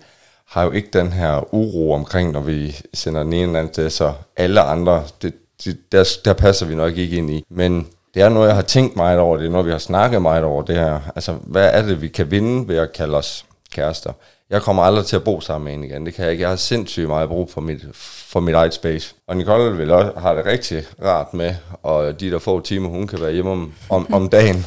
[0.50, 3.90] har jo ikke den her uro omkring, når vi sender den ene eller anden til,
[3.90, 5.34] så alle andre, det,
[5.64, 7.44] det, der, der passer vi nok ikke ind i.
[7.50, 10.22] Men det er noget, jeg har tænkt meget over, det er noget, vi har snakket
[10.22, 11.00] meget over det her.
[11.14, 14.12] Altså, hvad er det, vi kan vinde ved at kalde os kærester?
[14.50, 16.06] Jeg kommer aldrig til at bo sammen med en igen.
[16.06, 16.42] Det kan jeg ikke.
[16.42, 17.84] Jeg har sindssygt meget brug for mit,
[18.32, 19.14] for mit eget space.
[19.26, 23.06] Og Nicole vil også have det rigtig rart med, og de der få timer, hun
[23.06, 24.66] kan være hjemme om, om, om dagen,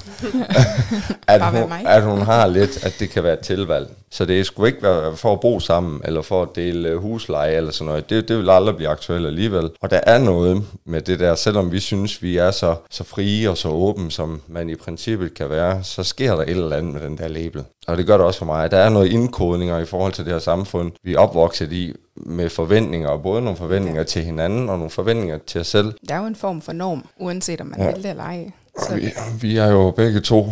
[1.28, 3.90] at, hun, at hun har lidt, at det kan være et tilvalg.
[4.12, 7.72] Så det skulle ikke være for at bo sammen, eller for at dele husleje, eller
[7.72, 8.10] sådan noget.
[8.10, 9.70] Det, det vil aldrig blive aktuelt alligevel.
[9.82, 13.50] Og der er noget med det der, selvom vi synes, vi er så, så frie
[13.50, 16.94] og så åbne, som man i princippet kan være, så sker der et eller andet
[16.94, 17.64] med den der label.
[17.88, 18.72] Og det gør det også for mig.
[18.72, 22.50] Der er noget indkodninger i forhold til det her samfund, vi er opvokset i, med
[22.50, 24.06] forventninger, og både nogle forventninger ja.
[24.06, 25.94] til hinanden, og nogle forventninger til os selv.
[26.10, 27.92] Der er jo en form for norm, uanset om man ja.
[27.92, 28.52] vil det eller ej.
[28.80, 28.96] Så.
[28.96, 30.52] Vi, vi er jo begge to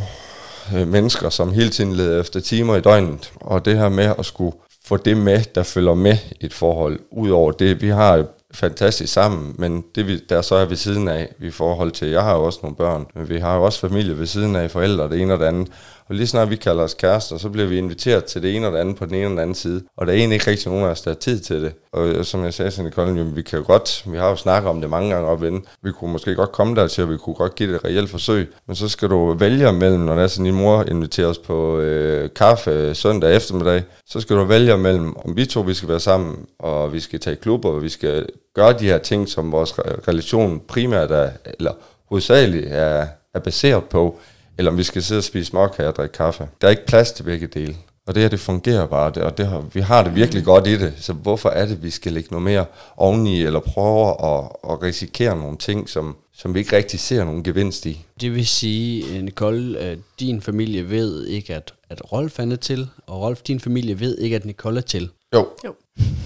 [0.76, 4.26] øh, mennesker, som hele tiden leder efter timer i døgnet, og det her med at
[4.26, 8.26] skulle få det med, der følger med i et forhold, ud over det, vi har
[8.54, 12.22] fantastisk sammen, men det vi, der så er ved siden af i forhold til, jeg
[12.22, 15.10] har jo også nogle børn, men vi har jo også familie ved siden af, forældre,
[15.10, 15.68] det ene og det andet,
[16.12, 18.74] og lige snart vi kalder os kærester, så bliver vi inviteret til det ene og
[18.74, 19.84] det andet på den ene og den anden side.
[19.98, 21.74] Og der er egentlig ikke rigtig nogen af os, der har tid til det.
[21.94, 24.70] Og som jeg sagde til Nicole, jamen, vi kan jo godt, vi har jo snakket
[24.70, 25.66] om det mange gange op inden.
[25.84, 28.10] Vi kunne måske godt komme der til, og vi kunne godt give det et reelt
[28.10, 28.48] forsøg.
[28.68, 31.80] Men så skal du vælge mellem, når det er sådan, din mor inviterer os på
[31.80, 36.00] øh, kaffe søndag eftermiddag, så skal du vælge mellem, om vi to vi skal være
[36.00, 39.80] sammen, og vi skal tage klubber, og vi skal gøre de her ting, som vores
[39.80, 41.72] relation primært er, eller
[42.10, 44.20] hovedsageligt er, er baseret på
[44.62, 46.48] eller om vi skal sidde og spise småkager og drikke kaffe.
[46.62, 47.76] Der er ikke plads til begge dele.
[48.08, 50.78] Og det her, det fungerer bare, og det har, vi har det virkelig godt i
[50.78, 50.94] det.
[50.98, 52.66] Så hvorfor er det, vi skal lægge noget mere
[52.98, 57.44] oveni, eller prøve at, at risikere nogle ting, som, som vi ikke rigtig ser nogen
[57.44, 58.06] gevinst i?
[58.22, 63.22] Det vil sige, Nicole, at din familie ved ikke, at, at Rolf er til, og
[63.22, 65.10] Rolf, din familie ved ikke, at Nicole er til.
[65.36, 65.48] Jo.
[65.66, 65.74] jo.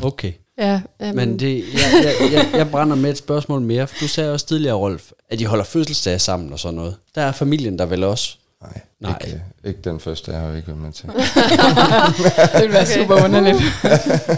[0.03, 0.31] Okay.
[0.57, 1.15] Ja, um...
[1.15, 4.45] Men det, jeg, jeg, jeg, jeg brænder med et spørgsmål mere, for du sagde også
[4.45, 6.95] tidligere, Rolf, at de holder fødselsdage sammen og sådan noget.
[7.15, 8.37] Der er familien der vel også?
[8.61, 9.19] Nej, Nej.
[9.25, 11.05] Ikke, ikke den første, jeg har ikke været med til.
[12.53, 13.01] det vil være okay.
[13.01, 13.57] super underligt.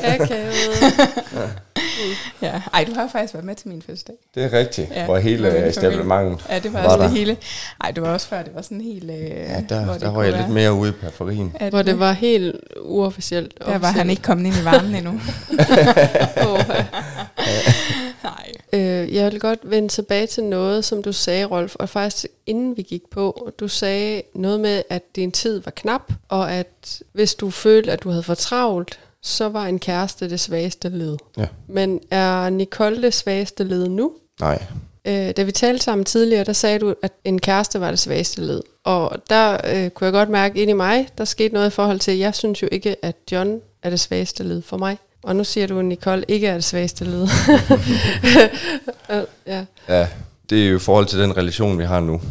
[0.04, 0.54] Akavet.
[1.36, 1.77] ja.
[2.74, 4.16] Ej, du har faktisk været med til min fødselsdag.
[4.36, 7.38] Det er rigtigt, ja, hvor hele establementet Ja, det var, var altså det hele.
[7.84, 9.12] Ej, det var også før, det var sådan helt...
[9.12, 10.42] Øh, ja, der, der var jeg være.
[10.42, 11.56] lidt mere ude i periferien.
[11.70, 13.58] Hvor det var helt uofficielt.
[13.58, 13.82] Der officielt.
[13.82, 15.12] var han ikke kommet ind i varmen endnu.
[16.48, 16.60] oh,
[18.24, 18.52] Nej.
[18.74, 22.78] Øh, jeg vil godt vende tilbage til noget, som du sagde, Rolf, og faktisk inden
[22.78, 27.36] vi gik på, du sagde noget med, at din tid var knap, og at hvis
[27.36, 31.18] du følte, at du havde for travlt, så var en kæreste det svageste led.
[31.38, 31.48] Ja.
[31.68, 34.12] Men er Nicole det svageste led nu?
[34.40, 34.64] Nej.
[35.08, 38.42] Øh, da vi talte sammen tidligere, der sagde du, at en kæreste var det svageste
[38.42, 38.62] led.
[38.84, 42.00] Og der øh, kunne jeg godt mærke ind i mig, der skete noget i forhold
[42.00, 44.98] til, at jeg synes jo ikke, at John er det svageste led for mig.
[45.24, 47.28] Og nu siger du, at Nicole ikke er det svageste led.
[49.48, 49.66] ja.
[49.88, 50.08] ja,
[50.50, 52.22] det er jo i forhold til den relation, vi har nu.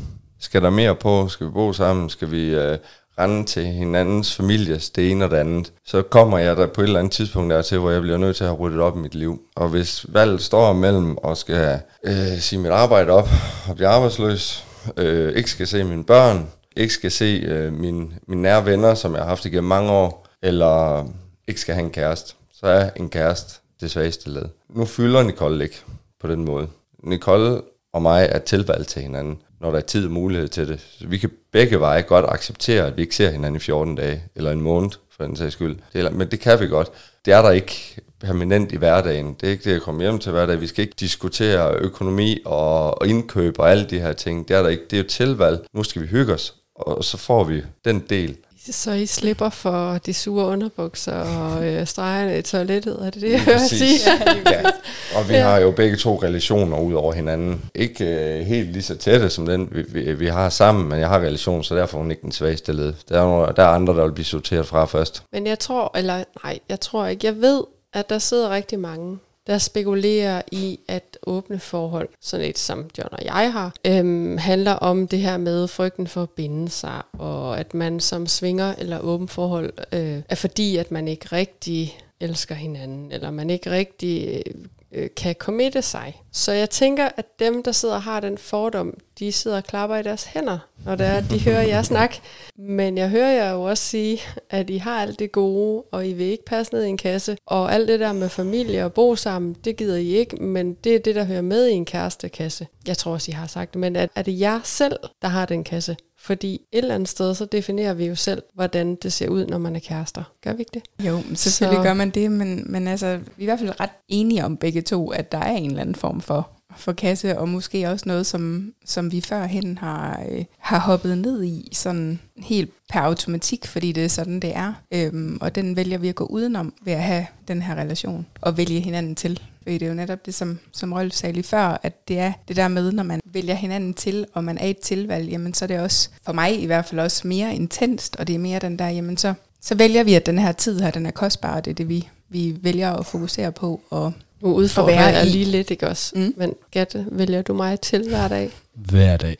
[0.40, 1.28] Skal der mere på?
[1.28, 2.10] Skal vi bo sammen?
[2.10, 2.78] Skal vi øh,
[3.18, 5.72] rende til hinandens families, det ene og det andet?
[5.84, 8.36] Så kommer jeg der på et eller andet tidspunkt der til, hvor jeg bliver nødt
[8.36, 9.40] til at have ryddet op i mit liv.
[9.56, 13.28] Og hvis valget står mellem og skal øh, sige mit arbejde op
[13.68, 14.64] og blive arbejdsløs,
[14.96, 16.46] øh, ikke skal se mine børn,
[16.76, 20.26] ikke skal se øh, mine, mine nære venner, som jeg har haft igennem mange år,
[20.42, 21.06] eller
[21.48, 24.44] ikke skal have en kæreste, så er en kæreste det svageste led.
[24.68, 25.82] Nu fylder Nicole ikke
[26.20, 26.68] på den måde.
[27.02, 27.60] Nicole
[27.92, 30.80] og mig er tilvalgt til hinanden, når der er tid og mulighed til det.
[30.98, 34.22] Så vi kan begge veje godt acceptere, at vi ikke ser hinanden i 14 dage,
[34.34, 35.76] eller en måned, for den sags skyld.
[35.92, 36.90] Det er, men det kan vi godt.
[37.24, 39.34] Det er der ikke permanent i hverdagen.
[39.40, 40.60] Det er ikke det jeg kommer hjem til hverdag.
[40.60, 44.48] Vi skal ikke diskutere økonomi og, og indkøb og alle de her ting.
[44.48, 44.84] Det er der ikke.
[44.90, 45.66] Det er jo tilvalg.
[45.72, 48.36] Nu skal vi hygge os, og så får vi den del.
[48.70, 53.32] Så I slipper for de sure underbukser og øh, stregerne i toilettet, er det det,
[53.32, 53.98] jeg hører sige?
[54.46, 54.70] ja,
[55.18, 55.42] og vi ja.
[55.42, 57.64] har jo begge to relationer ud over hinanden.
[57.74, 61.08] Ikke øh, helt lige så tætte som den, vi, vi, vi har sammen, men jeg
[61.08, 62.94] har relation, så derfor er hun ikke den svageste led.
[63.08, 65.22] Der er, der er andre, der vil blive sorteret fra først.
[65.32, 69.18] Men jeg tror, eller nej, jeg tror ikke, jeg ved, at der sidder rigtig mange,
[69.46, 74.72] der spekulerer i, at åbne forhold, sådan et som John og jeg har, øhm, handler
[74.72, 78.98] om det her med frygten for at binde sig, og at man som svinger eller
[78.98, 84.42] åben forhold øh, er fordi, at man ikke rigtig elsker hinanden, eller man ikke rigtig
[84.46, 84.54] øh,
[84.92, 86.22] øh, kan committe sig.
[86.32, 89.96] Så jeg tænker, at dem, der sidder og har den fordom, de sidder og klapper
[89.96, 92.16] i deres hænder, når det er, de hører jer snak.
[92.58, 94.20] Men jeg hører jer jo også sige,
[94.50, 97.36] at I har alt det gode, og I vil ikke passe ned i en kasse.
[97.46, 100.94] Og alt det der med familie og bo sammen, det gider I ikke, men det
[100.94, 102.66] er det, der hører med i en kærestekasse.
[102.86, 105.46] Jeg tror også, I har sagt det, men er, er det jer selv, der har
[105.46, 105.96] den kasse?
[106.26, 109.58] Fordi et eller andet sted, så definerer vi jo selv, hvordan det ser ud, når
[109.58, 110.22] man er kærester.
[110.44, 111.06] Gør vi ikke det?
[111.06, 111.82] Jo, selvfølgelig så.
[111.82, 114.82] gør man det, men, men altså, vi er i hvert fald ret enige om begge
[114.82, 118.26] to, at der er en eller anden form for for kasse, og måske også noget,
[118.26, 123.92] som, som vi førhen har, øh, har hoppet ned i, sådan helt per automatik, fordi
[123.92, 124.72] det er sådan, det er.
[124.92, 128.56] Øhm, og den vælger vi at gå udenom ved at have den her relation, og
[128.56, 129.40] vælge hinanden til.
[129.62, 132.32] Fordi det er jo netop det, som, som Rolf sagde lige før, at det er
[132.48, 135.64] det der med, når man vælger hinanden til, og man er et tilvalg, jamen så
[135.64, 138.58] er det også, for mig i hvert fald også mere intenst, og det er mere
[138.58, 141.56] den der, jamen så, så vælger vi, at den her tid her, den er kostbar,
[141.56, 145.44] og det er det, vi, vi vælger at fokusere på, og nu udfordrer jeg lige
[145.44, 146.12] lidt, ikke også?
[146.18, 146.34] Mm.
[146.36, 148.50] Men Gatte, vælger du mig til hver dag?
[148.74, 149.36] Hver dag.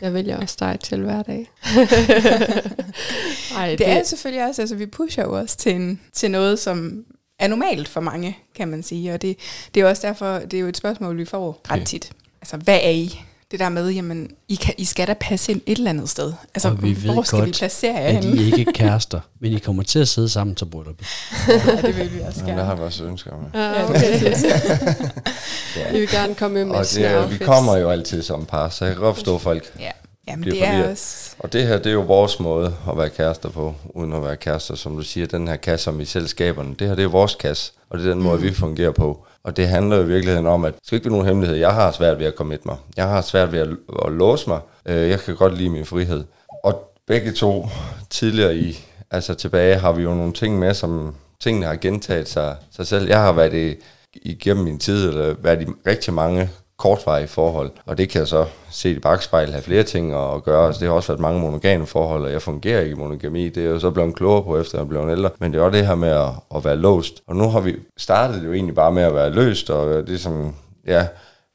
[0.00, 1.50] Jeg vælger også dig til hver dag.
[3.56, 6.58] Ej, det, det er selvfølgelig også, altså vi pusher jo også til, en, til noget,
[6.58, 7.04] som
[7.38, 9.14] er normalt for mange, kan man sige.
[9.14, 9.36] Og det,
[9.74, 12.12] det er også derfor, det er jo et spørgsmål, vi får ret tit.
[12.42, 13.20] Altså, hvad er I?
[13.54, 16.32] Det der med, jamen, I, kan, I skal da passe ind et eller andet sted.
[16.54, 19.58] Altså, og vi hvor skal godt, vi placere jer at I ikke kærester, men I
[19.58, 21.06] kommer til at sidde sammen til brylluppet.
[21.48, 22.52] ja, det vil vi også gerne.
[22.52, 23.46] Ja, det har vi også ønsker om.
[23.54, 24.22] Ja, okay.
[25.76, 25.92] ja.
[25.92, 28.84] Vi vil gerne komme med og det er, Vi kommer jo altid som par, så
[28.84, 29.72] jeg kan godt forstå folk.
[29.80, 29.90] Ja.
[30.28, 31.34] Jamen, det er også...
[31.38, 34.36] Og det her, det er jo vores måde at være kærester på, uden at være
[34.36, 34.74] kærester.
[34.74, 37.34] Som du siger, den her kasse, som vi selv skaber, det her, det er vores
[37.34, 38.42] kasse, og det er den måde, mm.
[38.42, 39.26] vi fungerer på.
[39.44, 41.56] Og det handler jo i virkeligheden om, at det skal ikke være nogen hemmelighed.
[41.56, 42.76] Jeg har svært ved at komme mig.
[42.96, 43.68] Jeg har svært ved at,
[44.06, 44.60] at låse mig.
[44.86, 46.24] Øh, jeg kan godt lide min frihed.
[46.64, 47.68] Og begge to
[48.10, 48.78] tidligere i,
[49.10, 53.08] altså tilbage, har vi jo nogle ting med, som tingene har gentaget sig, sig selv.
[53.08, 53.74] Jeg har været i,
[54.22, 57.70] igennem min tid, eller været i rigtig mange kortvarige forhold.
[57.86, 60.66] Og det kan jeg så se i bagspejl have flere ting at gøre.
[60.66, 63.48] Altså, det har også været mange monogame forhold, og jeg fungerer ikke i monogami.
[63.48, 65.30] Det er jo så blevet klogere på, efter jeg blev ældre.
[65.38, 67.22] Men det er også det her med at, at være låst.
[67.26, 70.14] Og nu har vi startet jo egentlig bare med at være løst, og øh, det
[70.14, 70.54] er som,
[70.86, 71.06] ja,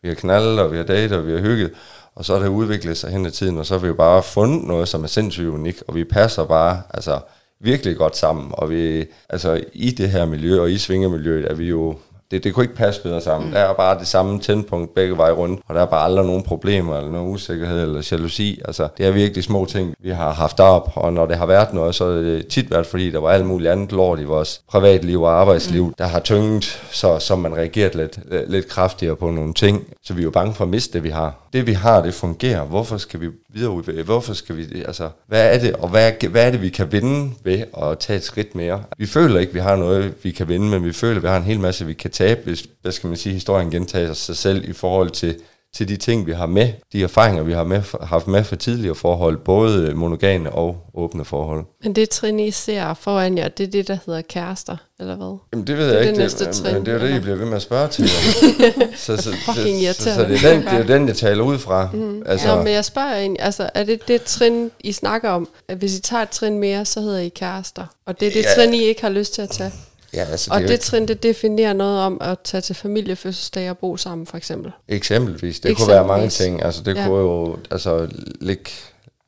[0.01, 1.72] vi har knaldet, og vi har datet, og vi har hygget.
[2.15, 4.24] Og så har det udviklet sig hen ad tiden, og så har vi jo bare
[4.24, 7.20] fundet noget, som er sindssygt unik, og vi passer bare, altså
[7.61, 8.49] virkelig godt sammen.
[8.53, 11.95] Og vi, altså i det her miljø, og i svingermiljøet, er vi jo
[12.32, 13.49] det, det kunne ikke passe bedre sammen.
[13.49, 13.53] Mm.
[13.53, 16.43] Der er bare det samme tændpunkt begge veje rundt, og der er bare aldrig nogen
[16.43, 18.61] problemer, eller nogen usikkerhed, eller jalousi.
[18.65, 21.73] Altså, det er virkelig små ting, vi har haft op, og når det har været
[21.73, 24.61] noget, så er det tit været, fordi der var alt muligt andet lort i vores
[24.69, 25.93] privatliv og arbejdsliv, mm.
[25.97, 29.88] der har tynget, så, så man reageret lidt, lidt kraftigere på nogle ting.
[30.03, 31.34] Så vi er jo bange for at miste det, vi har.
[31.53, 32.63] Det, vi har, det fungerer.
[32.63, 36.51] Hvorfor skal vi videre Hvorfor skal vi, altså, hvad er det, og hvad, hvad er
[36.51, 38.84] det, vi kan vinde ved at tage et skridt mere?
[38.97, 41.43] Vi føler ikke, vi har noget, vi kan vinde, men vi føler, vi har en
[41.43, 44.74] hel masse, vi kan tabe, hvis, hvad skal man sige, historien gentager sig selv i
[44.74, 45.36] forhold til,
[45.76, 48.95] til de ting, vi har med, de erfaringer, vi har med, haft med for tidligere
[48.95, 51.65] forhold, både monogame og åbne forhold.
[51.84, 55.38] Men det trin, I ser foran jer, det er det, der hedder kærester, eller hvad?
[55.53, 57.17] Jamen, det ved det jeg ikke, det, næste det, trin, men det er jo det,
[57.17, 58.09] I bliver ved med at spørge til.
[59.05, 61.57] så, så, fucking så, så, så, det, er den, det er den, jeg taler ud
[61.57, 61.89] fra.
[61.93, 62.24] Mm.
[62.26, 62.49] Altså.
[62.49, 65.97] Ja, men jeg spørger egentlig, altså, er det det trin, I snakker om, at hvis
[65.97, 67.86] I tager et trin mere, så hedder I kærester?
[68.05, 68.55] Og det er det ja.
[68.55, 69.72] trin, I ikke har lyst til at tage?
[70.14, 73.78] Ja, altså, Og det det trin, det definerer noget om at tage til familiefødselsdag og
[73.78, 74.72] bo sammen, for eksempel.
[74.88, 75.60] eksempelvis.
[75.60, 76.38] Det kunne være mange Eksempelvis.
[76.60, 76.64] ting.
[76.66, 77.07] Altså, det Ja.
[77.07, 78.07] kunne jo altså,
[78.41, 78.72] ligge...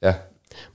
[0.04, 0.14] Ja,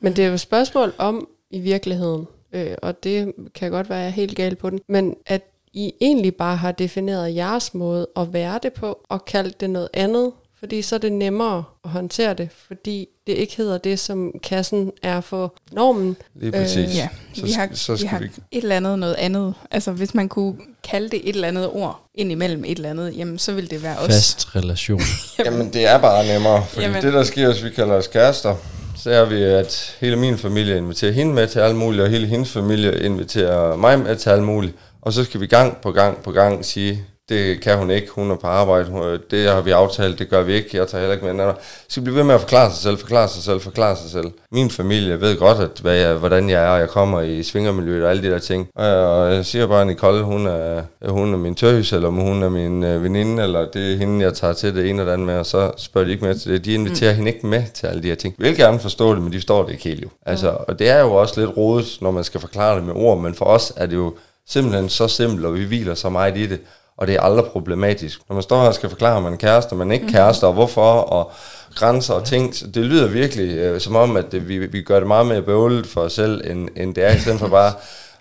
[0.01, 3.99] Men det er jo et spørgsmål om i virkeligheden, øh, og det kan godt være,
[3.99, 5.43] at jeg er helt galt på den, men at
[5.73, 9.89] I egentlig bare har defineret jeres måde at være det på, og kaldt det noget
[9.95, 14.33] andet, fordi så er det nemmere at håndtere det, fordi det ikke hedder det, som
[14.43, 16.17] kassen er for normen.
[16.35, 16.89] lige præcis.
[16.91, 19.55] Øh, Ja, Så vi har, så vi skal har vi- et eller andet noget andet.
[19.71, 20.55] Altså hvis man kunne
[20.91, 23.83] kalde det et eller andet ord ind imellem et eller andet, jamen så ville det
[23.83, 24.07] være os.
[24.07, 25.01] Fast relation.
[25.45, 26.95] Jamen, det er bare nemmere, fordi Jamen.
[26.97, 27.07] Jamen.
[27.07, 28.57] det, der sker, hvis vi kalder os kærester,
[28.97, 32.27] så er vi, at hele min familie inviterer hende med til alt muligt, og hele
[32.27, 34.75] hendes familie inviterer mig med til alt muligt.
[35.03, 38.31] Og så skal vi gang på gang på gang sige, det kan hun ikke, hun
[38.31, 41.24] er på arbejde, det har vi aftalt, det gør vi ikke, jeg tager heller ikke
[41.24, 41.55] med andre.
[41.89, 44.31] Så blive ved med at forklare sig selv, forklare sig selv, forklare sig selv.
[44.53, 48.05] Min familie ved godt, at hvad jeg, hvordan jeg er, og jeg kommer i svingermiljøet
[48.05, 48.68] og alle de der ting.
[48.74, 52.09] Og jeg, og jeg siger bare, at Nicole, hun er, hun er min tøs, eller
[52.09, 54.91] om hun er min øh, veninde, eller det er hende, jeg tager til det ene
[54.91, 56.64] eller det andet med, og så spørger de ikke med til det.
[56.64, 57.16] De inviterer mm.
[57.16, 58.35] hende ikke med til alle de her ting.
[58.39, 60.09] Vi vil gerne forstå det, men de forstår det ikke helt jo.
[60.27, 63.18] Altså, og det er jo også lidt rodet, når man skal forklare det med ord,
[63.18, 64.14] men for os er det jo
[64.49, 66.61] simpelthen så simpelt, og vi hviler så meget i det,
[66.99, 68.21] og det er aldrig problematisk.
[68.29, 70.47] Når man står her og skal forklare, om man er kæreste, og man ikke kærester,
[70.47, 71.33] og hvorfor, og
[71.75, 74.99] grænser og ting, så det lyder virkelig øh, som om, at det, vi, vi gør
[74.99, 77.73] det meget mere bøvlet for os selv, end, end det er, i stedet for bare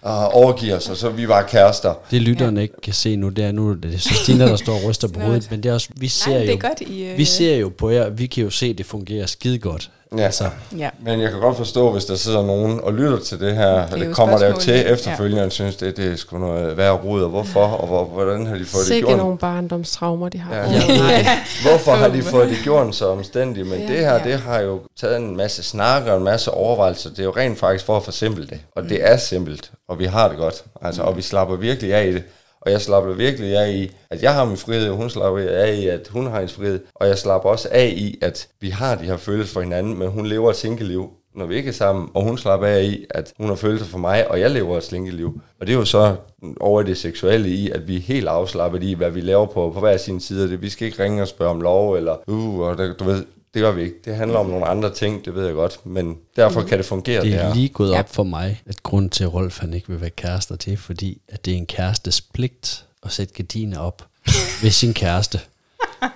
[0.06, 1.94] at overgive os, og så er vi bare kærester.
[2.12, 4.74] Det lytterne ikke kan se nu, det er nu, det er så Stina, der står
[4.74, 6.82] og ryster på hovedet, men det er også, vi ser Nej, det er jo, godt,
[6.82, 7.04] I...
[7.04, 9.90] øh, vi ser jo på jer, vi kan jo se, at det fungerer skide godt.
[10.18, 10.24] Ja.
[10.24, 10.44] Altså,
[10.78, 10.90] Ja.
[11.02, 13.92] Men jeg kan godt forstå, hvis der sidder nogen og lytter til det her, Det
[13.92, 14.82] det, er det kommer der jo til ja.
[14.82, 18.46] efterfølgende, og synes, det, det er sgu noget værre rod, og hvorfor, og hvor, hvordan
[18.46, 19.18] har de fået det Sikke gjort?
[19.18, 20.56] nogle barndomstraumer, de har.
[20.56, 20.62] Ja.
[20.72, 20.78] Ja.
[20.78, 21.26] det.
[21.70, 23.68] Hvorfor har de fået det gjort så omstændigt?
[23.68, 24.24] Men Ja, det her, ja.
[24.24, 27.10] det har jo taget en masse snak og en masse overvejelser.
[27.10, 28.60] Det er jo rent faktisk for at forsimple det.
[28.76, 30.64] Og det er simpelt, og vi har det godt.
[30.82, 32.24] Altså, og vi slapper virkelig af i det.
[32.66, 35.74] Og jeg slapper virkelig af i, at jeg har min frihed, og hun slapper af
[35.74, 36.80] i, at hun har hendes frihed.
[36.96, 40.08] Og jeg slapper også af i, at vi har de her følelser for hinanden, men
[40.08, 42.10] hun lever et single-liv, når vi ikke er sammen.
[42.14, 44.84] Og hun slapper af i, at hun har følelser for mig, og jeg lever et
[44.84, 45.42] single-liv.
[45.60, 46.16] Og det er jo så
[46.60, 49.80] over det seksuelle i, at vi er helt afslappet i, hvad vi laver på, på
[49.80, 50.50] hver sin side.
[50.50, 50.62] Det.
[50.62, 53.24] Vi skal ikke ringe og spørge om lov, eller uh, og der, du ved,
[53.56, 53.96] det gør vi ikke.
[54.06, 57.16] Det handler om nogle andre ting, det ved jeg godt, men derfor kan det fungere,
[57.24, 57.42] det, Det her.
[57.50, 60.10] er lige gået op for mig, at grunden til, at Rolf han ikke vil være
[60.10, 64.06] kærester, er fordi, at det er en kærestes pligt at sætte gardiner op
[64.62, 65.40] ved sin kæreste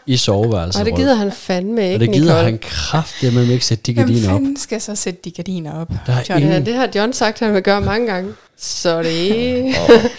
[0.06, 0.80] i soveværelset.
[0.80, 2.44] Og det gider han fandme ikke, Og det gider Nicole.
[2.44, 4.34] han kraftedeme ikke sætte de Hvem gardiner op.
[4.36, 5.90] fanden skal så sætte de gardiner op?
[6.08, 6.46] Der er Johnny?
[6.46, 8.34] ingen- det har John sagt, han vil gøre mange gange.
[8.62, 9.64] Så det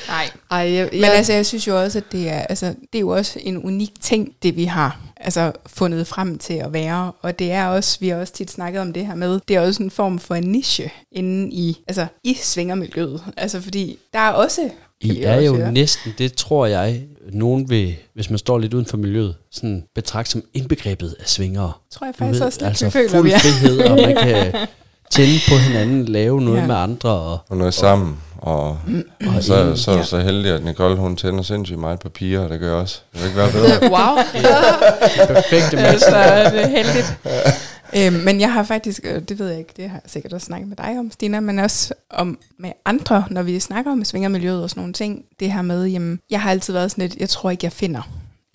[0.09, 0.30] Nej.
[0.51, 3.01] Ej, jeg, Men jeg, altså, jeg synes jo også, at det er, altså, det er
[3.01, 7.12] jo også en unik ting, det vi har altså, fundet frem til at være.
[7.22, 9.61] Og det er også, vi har også tit snakket om det her med, det er
[9.61, 13.22] også en form for en niche inde i, altså, i svingermiljøet.
[13.36, 14.70] Altså, fordi der er også...
[15.01, 15.72] I er jo høre.
[15.72, 20.30] næsten, det tror jeg, nogen vil, hvis man står lidt uden for miljøet, sådan betragte
[20.30, 21.72] som indbegrebet af svingere.
[21.93, 24.53] tror jeg faktisk ved, også lidt, altså vi føler, fuld frihed, og man kan
[25.11, 26.66] tænde på hinanden, lave noget Ja.
[26.66, 27.11] med andre.
[27.11, 28.78] Og, Og noget sammen, og,
[29.26, 30.05] og så, så er ja.
[30.05, 33.01] så heldig, at Nicole, hun tænder sindssygt meget papir, og det gør jeg også.
[33.12, 33.91] Det vil ikke være bedre.
[33.97, 34.16] wow.
[35.34, 36.11] perfekte Altså,
[36.53, 37.18] det er heldigt.
[37.97, 40.45] øhm, men jeg har faktisk, øh, det ved jeg ikke, det har jeg sikkert også
[40.45, 44.62] snakket med dig om, Stina, men også om med andre, når vi snakker om svingermiljøet
[44.62, 47.28] og sådan nogle ting, det her med, jamen, jeg har altid været sådan lidt, jeg
[47.28, 48.03] tror ikke, jeg finder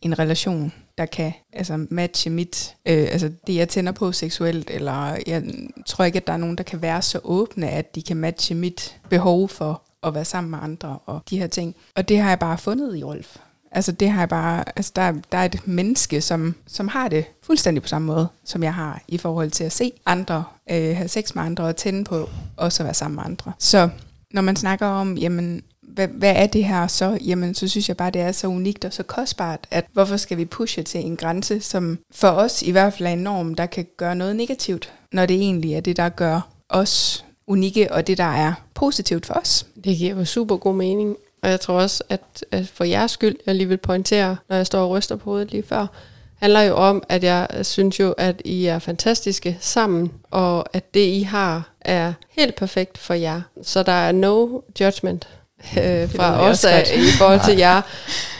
[0.01, 5.17] en relation, der kan altså, matche mit, øh, altså det, jeg tænder på seksuelt, eller
[5.27, 5.43] jeg
[5.85, 8.55] tror ikke, at der er nogen, der kan være så åbne, at de kan matche
[8.55, 11.75] mit behov for at være sammen med andre og de her ting.
[11.95, 13.37] Og det har jeg bare fundet i Rolf.
[13.71, 17.25] Altså det har jeg bare, altså der, der er et menneske, som, som har det
[17.43, 21.07] fuldstændig på samme måde, som jeg har i forhold til at se andre, øh, have
[21.07, 23.51] sex med andre og tænde på, også at være sammen med andre.
[23.59, 23.89] Så
[24.31, 25.63] når man snakker om, jamen,
[25.95, 27.17] hvad, hvad er det her så?
[27.25, 30.37] Jamen, så synes jeg bare, det er så unikt og så kostbart, at hvorfor skal
[30.37, 33.65] vi pushe til en grænse, som for os i hvert fald er en norm, der
[33.65, 38.17] kan gøre noget negativt, når det egentlig er det, der gør os unikke, og det,
[38.17, 39.65] der er positivt for os.
[39.83, 41.15] Det giver jo super god mening.
[41.43, 44.65] Og jeg tror også, at, at for jeres skyld, jeg lige vil pointere, når jeg
[44.65, 45.87] står og ryster på hovedet lige før,
[46.35, 51.07] handler jo om, at jeg synes jo, at I er fantastiske sammen, og at det,
[51.07, 53.41] I har, er helt perfekt for jer.
[53.63, 55.27] Så der er no judgment
[55.61, 57.81] øh, fra os også af, i forhold til jer.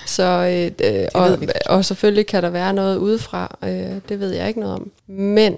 [0.05, 4.47] Så, øh, øh, og, og selvfølgelig kan der være noget udefra, øh, det ved jeg
[4.47, 4.91] ikke noget om.
[5.07, 5.57] Men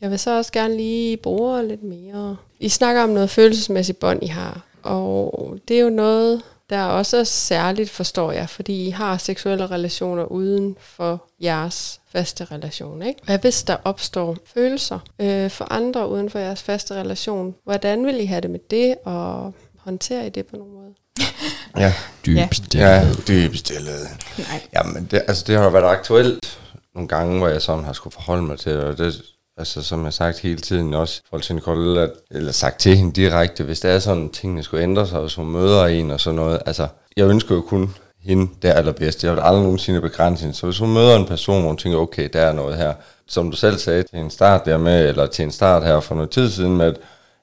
[0.00, 2.36] jeg vil så også gerne lige bruge lidt mere.
[2.60, 4.60] I snakker om noget følelsesmæssigt bånd, I har.
[4.82, 9.66] Og det er jo noget, der også er særligt, forstår jeg, fordi I har seksuelle
[9.66, 13.02] relationer uden for jeres faste relation.
[13.02, 13.20] Ikke?
[13.24, 17.54] Hvad hvis der opstår følelser øh, for andre uden for jeres faste relation?
[17.64, 18.94] Hvordan vil I have det med det?
[19.04, 19.54] Og
[19.84, 20.94] håndterer I det på nogen måde?
[21.76, 21.94] Ja,
[22.26, 22.48] Dyb Ja.
[22.74, 24.06] ja dyb stillhed.
[24.38, 24.60] Nej.
[24.74, 26.58] Jamen, det, altså, det har jo været aktuelt
[26.94, 29.22] nogle gange, hvor jeg sådan har skulle forholde mig til og det,
[29.56, 32.96] altså, som jeg har sagt hele tiden også, forhold til Nicole, at, eller sagt til
[32.96, 36.20] hende direkte, hvis det er sådan, tingene skulle ændre sig, hvis hun møder en og
[36.20, 39.26] sådan noget, altså, jeg ønsker jo kun hende det allerbedste.
[39.26, 40.56] Jeg vil aldrig nogensinde begrænse hende.
[40.56, 42.94] Så hvis hun møder en person, hvor hun tænker, okay, der er noget her,
[43.26, 46.14] som du selv sagde til en start der med, eller til en start her for
[46.14, 46.96] noget tid siden med, at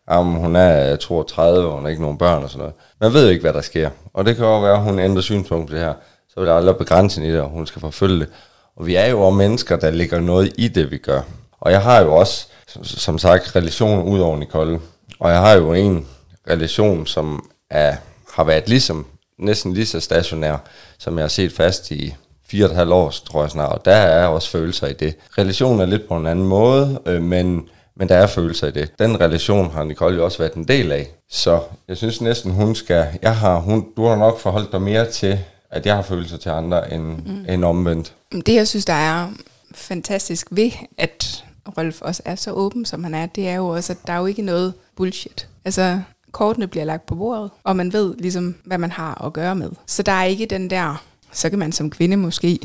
[0.10, 2.74] jamen, hun er 32, og hun har ikke nogen børn og sådan noget.
[3.02, 3.90] Man ved jo ikke, hvad der sker.
[4.14, 5.94] Og det kan jo være, at hun ændrer synspunkt på det her.
[6.30, 8.28] Så vil der aldrig begrænse i det, og hun skal forfølge det.
[8.76, 11.22] Og vi er jo også mennesker, der ligger noget i det, vi gør.
[11.62, 14.80] Og jeg har jo også, som, som sagt, relationer ud over Nicole.
[15.20, 16.08] Og jeg har jo en
[16.50, 17.96] relation, som er,
[18.34, 19.06] har været ligesom,
[19.40, 20.58] næsten lige så stationær,
[20.98, 22.16] som jeg har set fast i
[22.48, 23.72] fire og et halvt år, tror jeg snart.
[23.72, 25.16] Og der er også følelser i det.
[25.38, 27.70] Relationen er lidt på en anden måde, øh, men,
[28.00, 29.00] men der er følelser i det.
[29.00, 31.08] Den relation har Nicole jo også været en del af.
[31.30, 33.08] Så jeg synes næsten, hun skal...
[33.22, 35.40] Jeg har, hun, du har nok forholdt dig mere til,
[35.72, 37.46] at jeg har følelser til andre, end, mm.
[37.50, 38.14] end omvendt.
[38.46, 39.28] Det, jeg synes, der er
[39.74, 41.46] fantastisk ved, at
[41.78, 44.18] Rolf også er så åben, som han er, det er jo også, at der er
[44.18, 45.48] jo ikke noget bullshit.
[45.66, 49.56] Altså, kortene bliver lagt på bordet, og man ved ligesom, hvad man har at gøre
[49.56, 49.72] med.
[49.86, 52.60] Så der er ikke den der, så kan man som kvinde måske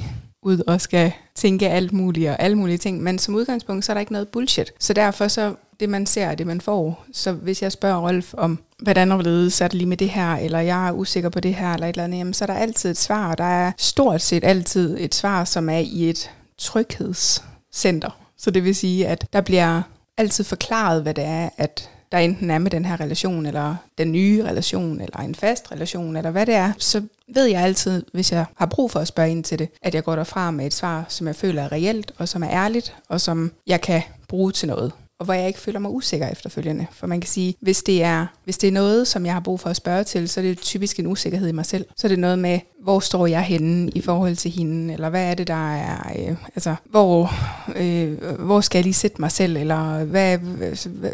[0.45, 3.95] ud og skal tænke alt muligt og alle mulige ting, men som udgangspunkt, så er
[3.95, 4.73] der ikke noget bullshit.
[4.79, 7.05] Så derfor så, det man ser, er det man får.
[7.13, 10.37] Så hvis jeg spørger Rolf om, hvordan er det er det lige med det her,
[10.37, 12.55] eller jeg er usikker på det her, eller et eller andet, jamen, så er der
[12.55, 16.31] altid et svar, og der er stort set altid et svar, som er i et
[16.59, 18.21] tryghedscenter.
[18.39, 19.83] Så det vil sige, at der bliver
[20.17, 24.13] altid forklaret, hvad det er, at der enten er med den her relation, eller den
[24.13, 28.33] nye relation, eller en fast relation, eller hvad det er, så ved jeg altid, hvis
[28.33, 30.75] jeg har brug for at spørge ind til det, at jeg går derfra med et
[30.75, 34.53] svar, som jeg føler er reelt, og som er ærligt, og som jeg kan bruge
[34.53, 36.87] til noget og hvor jeg ikke føler mig usikker efterfølgende.
[36.93, 39.61] For man kan sige, hvis det er, hvis det er noget, som jeg har brug
[39.61, 41.87] for at spørge til, så er det typisk en usikkerhed i mig selv.
[41.97, 45.31] Så er det noget med, hvor står jeg henne i forhold til hende, eller hvad
[45.31, 47.31] er det, der er, øh, altså, hvor,
[47.77, 50.39] øh, hvor skal jeg lige sætte mig selv, eller hvad,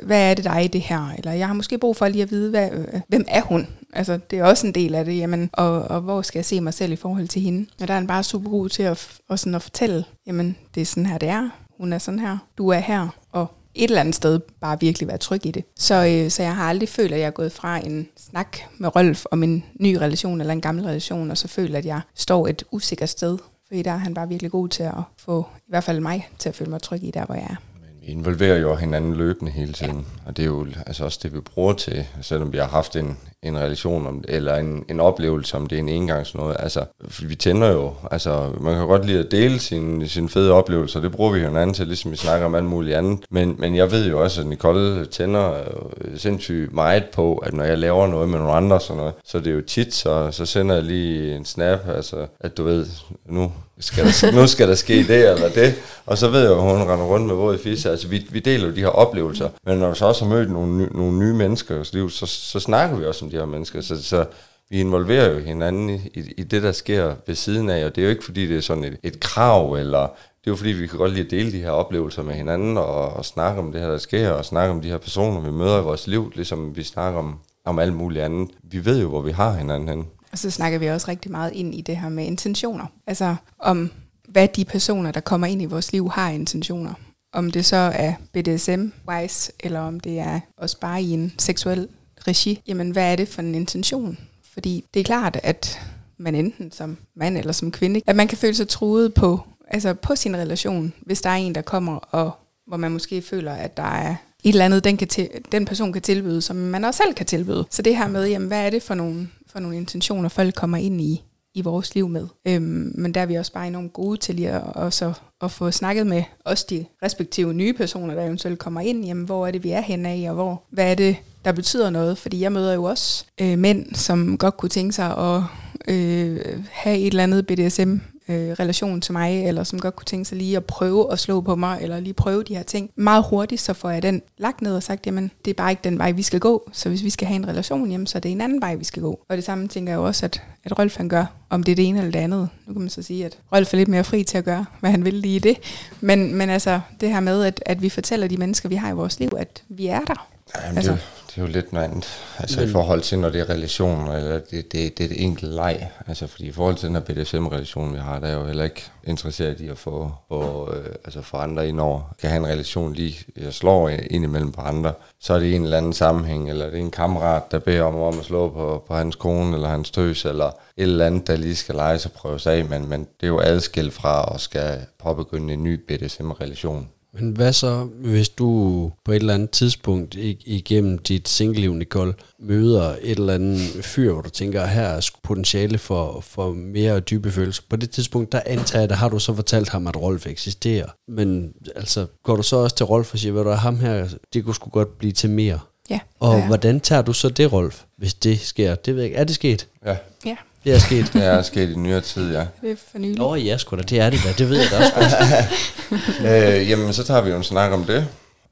[0.02, 2.22] hvad er det, der er i det her, eller jeg har måske brug for lige
[2.22, 3.66] at vide, hvad, øh, hvem er hun?
[3.92, 6.60] Altså, det er også en del af det, jamen, og, og hvor skal jeg se
[6.60, 7.66] mig selv i forhold til hende?
[7.80, 10.80] Og der er han bare super god til at, og sådan at fortælle, jamen, det
[10.80, 11.48] er sådan her, det er.
[11.78, 12.38] Hun er sådan her.
[12.58, 15.64] Du er her, og et eller andet sted bare virkelig være tryg i det.
[15.76, 18.96] Så, øh, så jeg har aldrig følt, at jeg er gået fra en snak med
[18.96, 22.48] Rolf om en ny relation eller en gammel relation, og så føler at jeg står
[22.48, 23.38] et usikkert sted.
[23.66, 26.48] Fordi der er han bare virkelig god til at få, i hvert fald mig, til
[26.48, 27.56] at føle mig tryg i der, hvor jeg er.
[28.00, 30.26] Vi involverer jo hinanden løbende hele tiden, ja.
[30.26, 33.18] og det er jo altså også det, vi bruger til, selvom vi har haft en,
[33.42, 36.56] en relation om, eller en, en oplevelse om det er en engangs noget.
[36.58, 36.84] Altså,
[37.22, 41.12] vi tænder jo, altså man kan godt lide at dele sine sin fede oplevelser, det
[41.12, 43.18] bruger vi jo hinanden til, ligesom vi snakker om alt muligt andet.
[43.30, 47.64] Men, men jeg ved jo også, at Nicole tænder øh, sindssygt meget på, at når
[47.64, 50.46] jeg laver noget med nogle andre, sådan noget, så det er jo tit, så, så
[50.46, 52.86] sender jeg lige en snap, altså at du ved,
[53.26, 55.74] nu skal der, nu skal der ske det eller det.
[56.06, 57.90] Og så ved jeg jo, at hun render rundt med våd fisse.
[57.90, 59.48] Altså, vi, vi deler jo de her oplevelser.
[59.66, 62.10] Men når vi så også har mødt nogle, nye, nogle nye mennesker i vores liv,
[62.10, 63.80] så, så snakker vi også om de her mennesker.
[63.80, 64.26] Så, så
[64.70, 67.84] vi involverer jo hinanden i, i, i det, der sker ved siden af.
[67.84, 70.00] Og det er jo ikke, fordi det er sådan et, et krav, eller
[70.40, 72.76] det er jo fordi, vi kan godt lide at dele de her oplevelser med hinanden,
[72.76, 75.50] og, og snakke om det her, der sker, og snakke om de her personer, vi
[75.50, 78.50] møder i vores liv, ligesom vi snakker om, om alt muligt andet.
[78.62, 80.04] Vi ved jo, hvor vi har hinanden henne.
[80.32, 82.86] Og så snakker vi også rigtig meget ind i det her med intentioner.
[83.06, 83.90] Altså om,
[84.28, 86.94] hvad de personer, der kommer ind i vores liv, har intentioner.
[87.32, 91.88] Om det så er BDSM-wise, eller om det er også bare i en seksuel
[92.28, 92.62] regi.
[92.66, 94.18] Jamen, hvad er det for en intention?
[94.52, 95.80] Fordi det er klart, at
[96.18, 99.94] man enten som mand eller som kvinde, at man kan føle sig truet på, altså
[99.94, 102.32] på sin relation, hvis der er en, der kommer, og
[102.66, 105.92] hvor man måske føler, at der er et eller andet, den, kan til, den person
[105.92, 107.64] kan tilbyde, som man også selv kan tilbyde.
[107.70, 110.76] Så det her med, jamen, hvad er det for nogle, for nogle intentioner, folk kommer
[110.76, 111.22] ind i,
[111.54, 112.26] i vores liv med.
[112.46, 115.70] Øhm, men der er vi også bare enormt gode til lige at, også at få
[115.70, 119.04] snakket med også de respektive nye personer, der eventuelt kommer ind.
[119.04, 121.90] Jamen, hvor er det, vi er henne af, og hvor, hvad er det, der betyder
[121.90, 122.18] noget?
[122.18, 125.42] Fordi jeg møder jo også øh, mænd, som godt kunne tænke sig at
[125.88, 127.96] øh, have et eller andet BDSM
[128.28, 131.40] øh, relation til mig, eller som godt kunne tænke sig lige at prøve at slå
[131.40, 132.90] på mig, eller lige prøve de her ting.
[132.96, 135.80] Meget hurtigt, så får jeg den lagt ned og sagt, jamen, det er bare ikke
[135.84, 136.70] den vej, vi skal gå.
[136.72, 138.84] Så hvis vi skal have en relation, jamen, så er det en anden vej, vi
[138.84, 139.20] skal gå.
[139.28, 141.88] Og det samme tænker jeg også, at, at Rolf han gør, om det er det
[141.88, 142.48] ene eller det andet.
[142.66, 144.90] Nu kan man så sige, at Rolf er lidt mere fri til at gøre, hvad
[144.90, 145.56] han vil lige i det.
[146.00, 148.94] Men, men altså, det her med, at, at vi fortæller de mennesker, vi har i
[148.94, 150.28] vores liv, at vi er der.
[150.64, 150.92] Jamen, Altså.
[150.92, 151.00] det,
[151.30, 152.06] det er jo lidt noget andet.
[152.38, 155.24] Altså Men, i forhold til, når det er relationer, eller det, det, det er et
[155.24, 155.90] enkelt leg.
[156.06, 158.82] Altså fordi i forhold til den her BDSM-relation, vi har, der er jo heller ikke
[159.04, 162.14] interesseret i at få, få, øh, altså få andre ind over.
[162.20, 165.62] Kan have en relation lige, jeg slår ind imellem på andre, så er det en
[165.62, 168.84] eller anden sammenhæng, eller det er en kammerat, der beder om, om at slå på,
[168.88, 172.12] på hans kone, eller hans tøs, eller et eller andet, der lige skal lege sig
[172.12, 176.88] prøves af, men, men det er jo adskilt fra at skal påbegynde en ny BDSM-relation.
[177.12, 182.96] Men hvad så, hvis du på et eller andet tidspunkt igennem dit single Nicole, møder
[183.02, 187.62] et eller andet fyr, hvor du tænker, her er potentiale for, for mere dybe følelser.
[187.70, 190.86] På det tidspunkt, der antager jeg, der har du så fortalt ham, at Rolf eksisterer.
[191.08, 194.44] Men altså, går du så også til Rolf og siger, ved du, ham her, det
[194.44, 195.58] kunne sgu godt blive til mere.
[195.90, 196.00] Ja.
[196.20, 196.46] Og ja.
[196.46, 198.74] hvordan tager du så det, Rolf, hvis det sker?
[198.74, 199.18] Det ved jeg ikke.
[199.18, 199.68] Er det sket?
[199.86, 199.96] Ja.
[200.26, 200.36] Ja.
[200.64, 201.12] Det er sket.
[201.12, 202.46] Det er sket i nyere tid, ja.
[202.62, 203.18] Det er for nylig.
[203.18, 204.32] Nå ja, sgu da, det er det da.
[204.38, 206.58] Det ved jeg da også godt.
[206.60, 208.08] øh, jamen, så tager vi jo en snak om det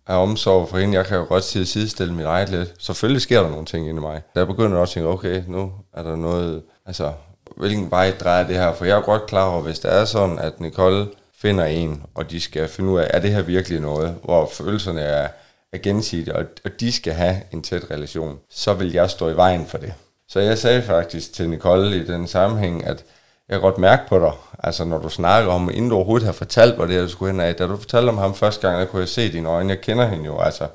[0.07, 0.97] af omsorg for hende.
[0.97, 2.75] Jeg kan jo godt sige sidestille mit eget lidt.
[2.79, 4.23] Selvfølgelig sker der nogle ting inde i mig.
[4.35, 7.13] Da jeg begynder også at tænke, okay, nu er der noget, altså,
[7.57, 8.75] hvilken vej drejer det her?
[8.75, 11.07] For jeg er godt klar over, hvis det er sådan, at Nicole
[11.41, 15.01] finder en, og de skal finde ud af, er det her virkelig noget, hvor følelserne
[15.01, 15.29] er,
[15.73, 19.37] er gensidige, og, og de skal have en tæt relation, så vil jeg stå i
[19.37, 19.93] vejen for det.
[20.29, 23.05] Så jeg sagde faktisk til Nicole i den sammenhæng, at
[23.49, 24.33] jeg kan godt mærke på dig,
[24.65, 27.41] altså når du snakker om, inden du overhovedet har fortalt mig det, du skulle hen
[27.41, 29.81] af, da du fortalte om ham første gang, der kunne jeg se dine øjne, jeg
[29.81, 30.67] kender hende jo altså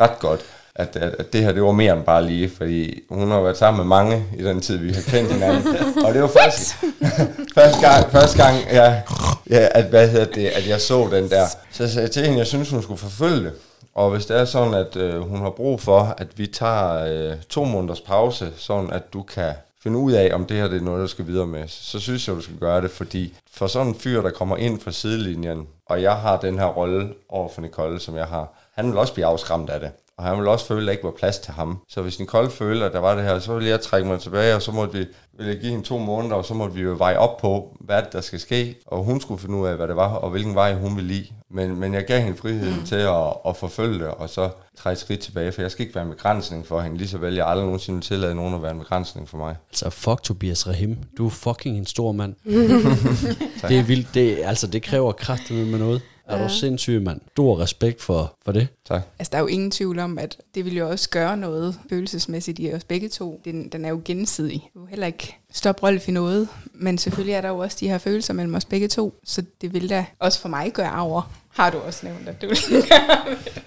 [0.00, 0.40] ret godt,
[0.74, 3.56] at, at, at det her, det var mere end bare lige, fordi hun har været
[3.56, 5.76] sammen med mange i den tid, vi har kendt hinanden.
[6.04, 6.74] Og det var første,
[7.60, 9.02] første gang, første gang ja,
[9.50, 11.46] ja, at, hvad hedder det, at jeg så den der.
[11.72, 13.52] Så jeg sagde til hende, jeg synes, hun skulle forfølge det.
[13.94, 17.42] Og hvis det er sådan, at øh, hun har brug for, at vi tager øh,
[17.42, 20.84] to måneders pause, sådan at du kan finde ud af, om det her det er
[20.84, 23.88] noget, du skal videre med, så synes jeg, du skal gøre det, fordi for sådan
[23.88, 27.60] en fyr, der kommer ind fra sidelinjen, og jeg har den her rolle over for
[27.60, 29.90] Nicole, som jeg har, han vil også blive afskræmt af det.
[30.22, 31.78] Og han vil også føle, at der ikke var plads til ham.
[31.88, 34.54] Så hvis Nicole føler, at der var det her, så vil jeg trække mig tilbage,
[34.54, 35.06] og så måtte vi,
[35.38, 38.02] vil jeg give hende to måneder, og så måtte vi jo veje op på, hvad
[38.12, 38.76] der skal ske.
[38.86, 41.26] Og hun skulle finde ud af, hvad det var, og hvilken vej hun ville lide.
[41.50, 42.86] Men, men jeg gav hende friheden mm.
[42.86, 46.04] til at, at forfølge det, og så træde skridt tilbage, for jeg skal ikke være
[46.04, 48.72] en begrænsning for hende, lige så vel jeg aldrig nogensinde vil tillade nogen at være
[48.72, 49.56] en begrænsning for mig.
[49.70, 52.34] Altså fuck Tobias Rahim, du er fucking en stor mand.
[53.68, 56.02] det er vildt, det, altså det kræver kraft med noget.
[56.26, 56.44] Er ja.
[56.44, 57.20] du sindssyg, mand?
[57.32, 58.68] Stor respekt for, for det.
[58.84, 59.02] Tak.
[59.18, 62.58] Altså, der er jo ingen tvivl om, at det vil jo også gøre noget følelsesmæssigt
[62.58, 63.40] i os begge to.
[63.44, 64.70] Den, den er jo gensidig.
[64.74, 67.98] Du heller ikke stoppe Rolf i noget, men selvfølgelig er der jo også de her
[67.98, 71.30] følelser mellem os begge to, så det vil da også for mig gøre over.
[71.54, 72.58] Har du også nævnt, at du vil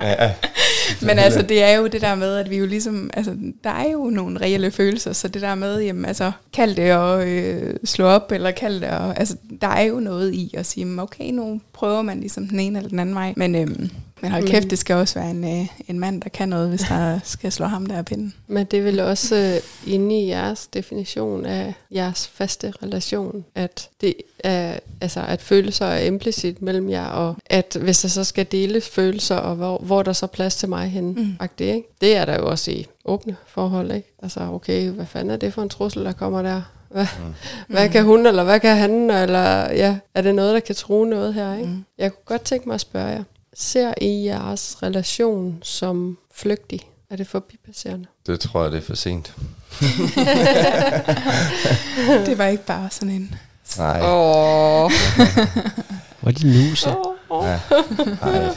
[0.02, 0.34] ja,
[1.02, 3.92] Men altså, det er jo det der med, at vi jo ligesom, altså, der er
[3.92, 8.06] jo nogle reelle følelser, så det der med, jamen, altså, kald det at øh, slå
[8.06, 11.62] op, eller kald det at, altså, der er jo noget i at sige, okay, nu
[11.74, 13.90] prøver man ligesom den ene eller den anden vej, men øhm,
[14.22, 16.82] men hold kæft, det skal også være en, øh, en mand, der kan noget, hvis
[16.82, 18.34] der skal slå ham der pinden.
[18.48, 23.90] Men det er vel også øh, inde i jeres definition af jeres faste relation, at
[24.02, 28.46] det er, altså, at følelser er implicit mellem jer, og at hvis der så skal
[28.52, 31.48] deles følelser, og hvor, hvor der så plads til mig hen, mm.
[31.60, 31.88] det, ikke?
[32.02, 34.14] det er der jo også i åbne forhold, ikke?
[34.24, 36.62] Altså, okay, hvad fanden er det for en trussel, der kommer der?
[36.90, 37.34] Hvad, mm.
[37.68, 41.04] hvad kan hun, eller hvad kan han, eller ja, er det noget, der kan tro
[41.04, 41.68] noget her, ikke?
[41.68, 41.86] Mm.
[41.98, 43.24] Jeg kunne godt tænke mig at spørge jer,
[43.56, 46.90] ser I jeres relation som flygtig?
[47.10, 48.06] Er det forbipasserende?
[48.28, 49.34] Det tror jeg, det er for sent.
[52.26, 53.36] det var ikke bare sådan en...
[53.78, 54.02] Nej.
[54.04, 54.92] Åh.
[56.20, 57.14] Hvor er de nu så?
[57.32, 57.60] Ja.
[58.06, 58.56] Nej.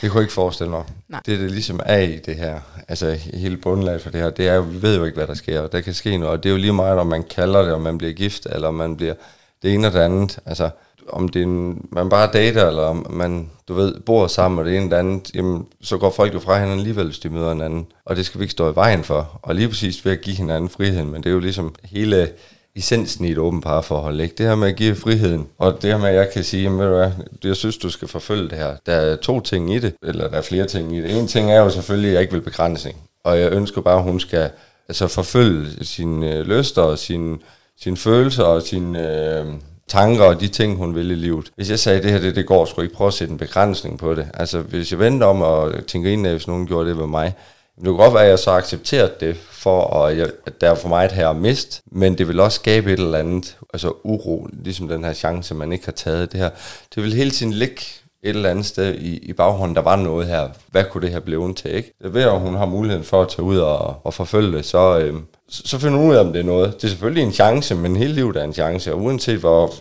[0.00, 0.84] Det kunne jeg ikke forestille mig.
[1.08, 1.20] Nej.
[1.26, 4.54] Det, det ligesom er i det her, altså hele bundlaget for det her, det er
[4.54, 5.66] jo, vi ved jo ikke, hvad der sker.
[5.66, 7.80] Der kan ske noget, og det er jo lige meget, om man kalder det, om
[7.80, 9.14] man bliver gift, eller om man bliver
[9.62, 10.38] det ene eller det andet.
[10.46, 10.70] Altså,
[11.08, 14.64] om det er en, man bare dater, eller om man, du ved, bor sammen og
[14.64, 17.52] det ene eller andet, jamen, så går folk jo fra hinanden alligevel, hvis de møder
[17.52, 17.86] hinanden.
[18.04, 19.40] Og det skal vi ikke stå i vejen for.
[19.42, 22.28] Og lige præcis ved at give hinanden friheden, men det er jo ligesom hele
[22.76, 24.34] essensen i et åbent parforhold, ikke?
[24.38, 26.78] Det her med at give friheden, og det her med, at jeg kan sige, jamen,
[26.78, 27.10] ved du hvad,
[27.44, 28.76] jeg synes, du skal forfølge det her.
[28.86, 31.18] Der er to ting i det, eller der er flere ting i det.
[31.18, 32.98] En ting er jo selvfølgelig, at jeg ikke vil begrænsning.
[33.24, 34.50] Og jeg ønsker bare, at hun skal
[34.88, 37.38] altså, forfølge sine øh, lyster og sine,
[37.80, 39.08] sine følelser og sine...
[39.38, 39.46] Øh,
[39.88, 41.52] tanker og de ting, hun vil i livet.
[41.56, 43.98] Hvis jeg sagde, det her det, det går, sgu ikke prøve at sætte en begrænsning
[43.98, 44.28] på det.
[44.34, 47.34] Altså, hvis jeg vendte om og tænker ind hvis nogen gjorde det ved mig,
[47.76, 50.74] det kunne godt være, at jeg så accepteret det, for at, jeg, at der er
[50.74, 54.88] for meget her mist, men det vil også skabe et eller andet, altså uro, ligesom
[54.88, 56.50] den her chance, man ikke har taget det her.
[56.94, 57.82] Det vil hele tiden ligge
[58.24, 60.48] et eller andet sted i, i baghånden, der var noget her.
[60.70, 61.92] Hvad kunne det her blive til, ikke?
[62.02, 64.98] Det ved at hun har muligheden for at tage ud og, og forfølge det, så,
[64.98, 65.14] øh,
[65.48, 66.74] så finder hun ud af, om det er noget.
[66.76, 69.74] Det er selvfølgelig en chance, men hele livet er en chance, og uanset hvor,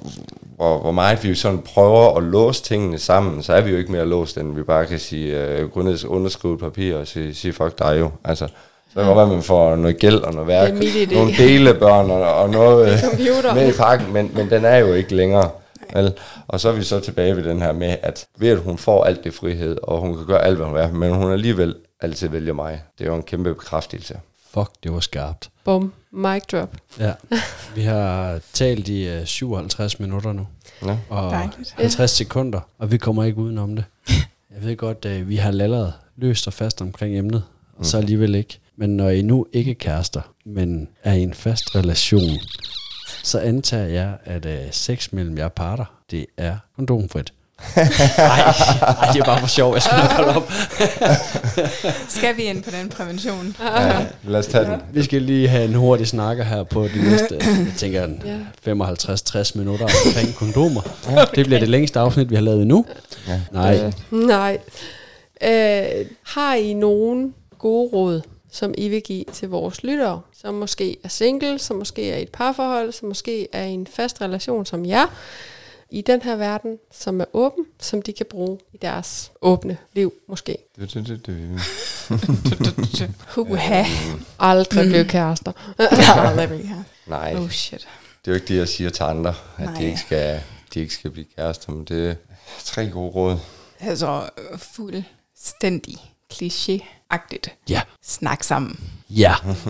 [0.56, 3.92] hvor, hvor meget vi sådan prøver at låse tingene sammen, så er vi jo ikke
[3.92, 7.08] mere låst, end vi bare kan sige, øh, gå ned og underskrive et papir og
[7.08, 8.12] sige, sige fuck dig jo.
[8.24, 10.74] Altså, Så kan det være, at man får noget gæld og noget værk,
[11.12, 13.00] nogle delebørn og, og noget
[13.56, 15.50] med i pakken, men, men den er jo ikke længere.
[15.94, 16.14] Vel?
[16.48, 19.04] Og så er vi så tilbage ved den her med, at ved at hun får
[19.04, 22.28] alt det frihed, og hun kan gøre alt, hvad hun vil, men hun alligevel altid
[22.28, 22.82] vælger mig.
[22.98, 24.20] Det er jo en kæmpe bekræftelse.
[24.54, 25.50] Fuck, det var skarpt.
[25.64, 25.94] Bum.
[26.12, 26.76] Mic drop.
[27.00, 27.14] Ja.
[27.76, 30.48] Vi har talt i uh, 57 minutter nu.
[30.86, 30.98] Ja.
[31.10, 31.74] Og Dejligt.
[31.78, 33.86] 50 sekunder, og vi kommer ikke udenom det.
[34.54, 37.44] Jeg ved godt, at vi har lallet løst og fast omkring emnet,
[37.78, 38.60] og så alligevel ikke.
[38.76, 42.30] Men når I nu ikke er kærester, men er i en fast relation,
[43.24, 47.34] så antager jeg, at uh, sex mellem jer parter, det er kondomfrit.
[47.76, 47.84] Nej,
[49.14, 49.74] det er bare for sjov.
[49.74, 50.52] Jeg skal nok holde op.
[52.18, 53.56] Skal vi ind på den prævention?
[53.62, 54.82] Ja, lad os tage den.
[54.94, 58.22] Vi skal lige have en hurtig snakker her på de næste, jeg tænker, en
[58.66, 58.72] Ja.
[58.74, 60.82] 55-60 minutter omkring kondomer.
[61.36, 62.86] Det bliver det længste afsnit, vi har lavet endnu.
[63.28, 63.40] Ja.
[63.52, 64.58] Nej, Nej.
[65.44, 68.22] Øh, har I nogen gode råd,
[68.54, 72.22] som I vil give til vores lyttere, som måske er single, som måske er i
[72.22, 75.06] et parforhold, som måske er i en fast relation som jer,
[75.90, 80.14] i den her verden, som er åben, som de kan bruge i deres åbne liv,
[80.28, 80.58] måske.
[83.36, 83.84] Huha.
[84.40, 85.52] Aldrig blive kærester.
[86.28, 86.84] Aldrig blive her.
[87.08, 87.88] Nej, Oh shit.
[88.26, 89.74] det er jo ikke det, jeg siger til andre, at Nej.
[89.80, 90.42] de ikke, skal,
[90.74, 92.16] de ikke skal blive kærester, men det er
[92.64, 93.38] tre gode råd.
[93.80, 97.48] Altså fuldstændig kliché-agtigt.
[97.70, 98.80] ja, Snak sammen.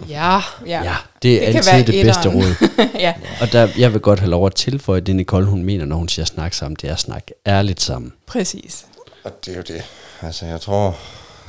[0.09, 0.84] ja, ja.
[0.84, 0.95] ja.
[1.24, 2.70] Det er Det kan altid være det bedste råd.
[3.05, 3.14] ja.
[3.41, 6.07] Og der, jeg vil godt have lov at tilføje det, Nicole hun mener, når hun
[6.09, 8.14] siger snak sammen, det er at snakke ærligt sammen.
[8.28, 8.86] Præcis.
[9.24, 9.84] Og det er jo det.
[10.22, 10.97] Altså, jeg tror,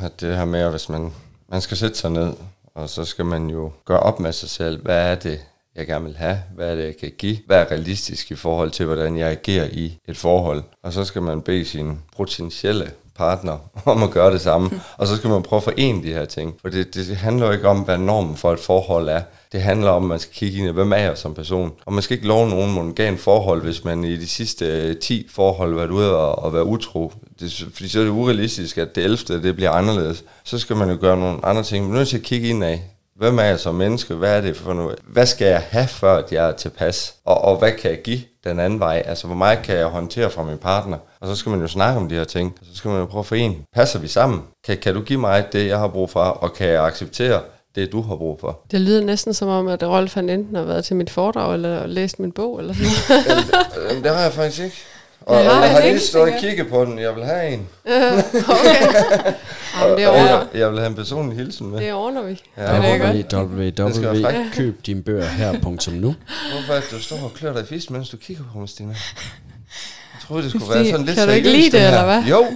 [0.00, 1.12] at det her med, at hvis man,
[1.48, 2.32] man skal sætte sig ned,
[2.74, 5.40] og så skal man jo gøre op med sig selv, hvad er det,
[5.74, 8.70] jeg gerne vil have, hvad er det, jeg kan give, hvad er realistisk i forhold
[8.70, 10.62] til, hvordan jeg agerer i et forhold.
[10.82, 13.58] Og så skal man bede sin potentielle partner
[13.92, 16.54] om at gøre det samme, og så skal man prøve at forene de her ting.
[16.60, 19.22] For det, det handler jo ikke om, hvad normen for et forhold er.
[19.52, 21.72] Det handler om, at man skal kigge ind i, hvem er jeg som person.
[21.86, 25.28] Og man skal ikke love nogen monogam forhold, hvis man i de sidste øh, 10
[25.30, 27.12] forhold har været ude og, og være utro.
[27.40, 29.42] Det, fordi så er det urealistisk, at det 11.
[29.42, 30.24] det bliver anderledes.
[30.44, 31.84] Så skal man jo gøre nogle andre ting.
[31.84, 32.82] Man er nødt til at kigge ind af,
[33.16, 34.14] Hvem er jeg som menneske?
[34.14, 34.98] Hvad er det for noget?
[35.06, 37.14] Hvad skal jeg have, før at jeg er tilpas?
[37.24, 39.02] Og, og hvad kan jeg give den anden vej?
[39.06, 40.98] Altså, hvor meget kan jeg håndtere fra min partner?
[41.20, 42.54] Og så skal man jo snakke om de her ting.
[42.60, 43.54] Og så skal man jo prøve at forene.
[43.74, 44.42] Passer vi sammen?
[44.66, 46.20] Kan, kan du give mig det, jeg har brug for?
[46.20, 47.40] Og kan jeg acceptere
[47.74, 48.60] det, du har brug for?
[48.70, 51.86] Det lyder næsten som om, at Rolf han enten har været til mit foredrag, eller
[51.86, 53.44] læst min bog, eller sådan noget.
[53.90, 54.76] Jamen, det har jeg faktisk ikke.
[55.26, 56.98] Og, Det har og jeg har lige stået og kigget på den.
[56.98, 57.68] Jeg vil have en.
[59.80, 61.80] Jamen, det ordner, jeg, jeg vil have en personlig hilsen med.
[61.80, 62.42] det ordner vi.
[62.56, 62.88] Ja, det er hvorfor.
[62.92, 63.34] Det
[66.70, 68.88] er det, du står og klør dig i fisk, mens du kigger på mig, Stine?
[68.90, 68.96] Jeg
[70.26, 71.88] troede, det skulle Fordi- være sådan lidt Kan du ikke seriøst, lide det, her.
[71.88, 72.22] eller hvad?
[72.30, 72.46] Jo,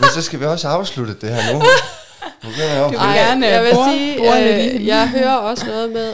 [0.00, 1.58] men så skal vi også afslutte det her nu.
[2.42, 4.14] Du vil Ej, gerne jeg vil sige,
[4.76, 6.12] øh, jeg hører også noget med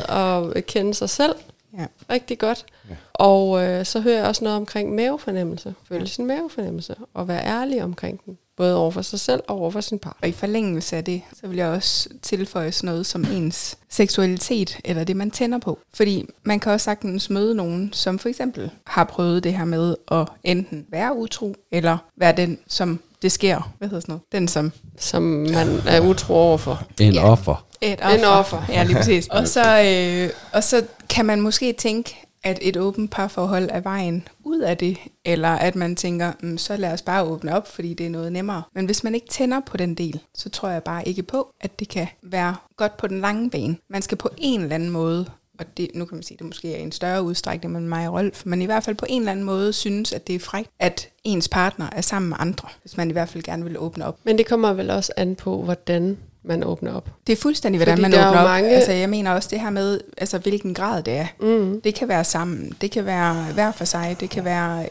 [0.56, 1.34] at kende sig selv
[1.78, 1.86] Ja.
[2.10, 2.64] rigtig godt.
[3.12, 5.74] Og øh, så hører jeg også noget omkring mavefornemmelse.
[5.88, 6.94] Føle sin mavefornemmelse.
[7.14, 8.38] Og være ærlig omkring den.
[8.56, 10.18] Både over for sig selv og over for sin partner.
[10.22, 14.78] Og i forlængelse af det, så vil jeg også tilføje sådan noget som ens seksualitet,
[14.84, 15.78] eller det man tænder på.
[15.94, 19.94] Fordi man kan også sagtens møde nogen, som for eksempel har prøvet det her med
[20.10, 23.72] at enten være utro, eller være den, som det sker.
[23.78, 24.22] Hvad hedder sådan noget?
[24.32, 26.82] Den, som Som man er utro overfor.
[27.00, 27.30] En Ja.
[27.30, 27.66] offer.
[27.80, 28.62] Et En offer.
[28.68, 29.28] Ja, lige præcis.
[29.38, 34.28] og, så, øh, og så kan man måske tænke, at et åbent parforhold er vejen
[34.44, 37.94] ud af det, eller at man tænker, mm, så lad os bare åbne op, fordi
[37.94, 38.62] det er noget nemmere.
[38.74, 41.80] Men hvis man ikke tænder på den del, så tror jeg bare ikke på, at
[41.80, 43.76] det kan være godt på den lange bane.
[43.88, 45.26] Man skal på en eller anden måde,
[45.58, 48.08] og det, nu kan man sige, at det måske er en større udstrækning med mig
[48.08, 50.38] og Rolf, men i hvert fald på en eller anden måde synes, at det er
[50.40, 53.78] frækt, at ens partner er sammen med andre, hvis man i hvert fald gerne vil
[53.78, 54.18] åbne op.
[54.24, 57.08] Men det kommer vel også an på, hvordan man åbner op.
[57.26, 58.48] Det er fuldstændig, hvordan Fordi man er åbner op.
[58.48, 61.26] mange- Altså, jeg mener også det her med, altså, hvilken grad det er.
[61.40, 61.80] Mm.
[61.80, 64.88] Det kan være sammen, det kan være hver for sig, det kan være, øh,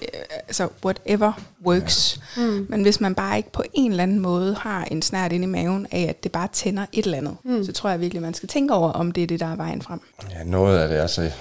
[0.47, 1.31] altså, whatever
[1.65, 2.19] works.
[2.37, 2.65] Mm.
[2.69, 5.49] Men hvis man bare ikke på en eller anden måde har en snært inde i
[5.49, 7.63] maven af, at det bare tænder et eller andet, Mm.
[7.65, 9.81] så tror jeg virkelig, man skal tænke over, om det er det, der er vejen
[9.81, 9.99] frem.
[10.31, 11.31] Ja, noget af det, altså,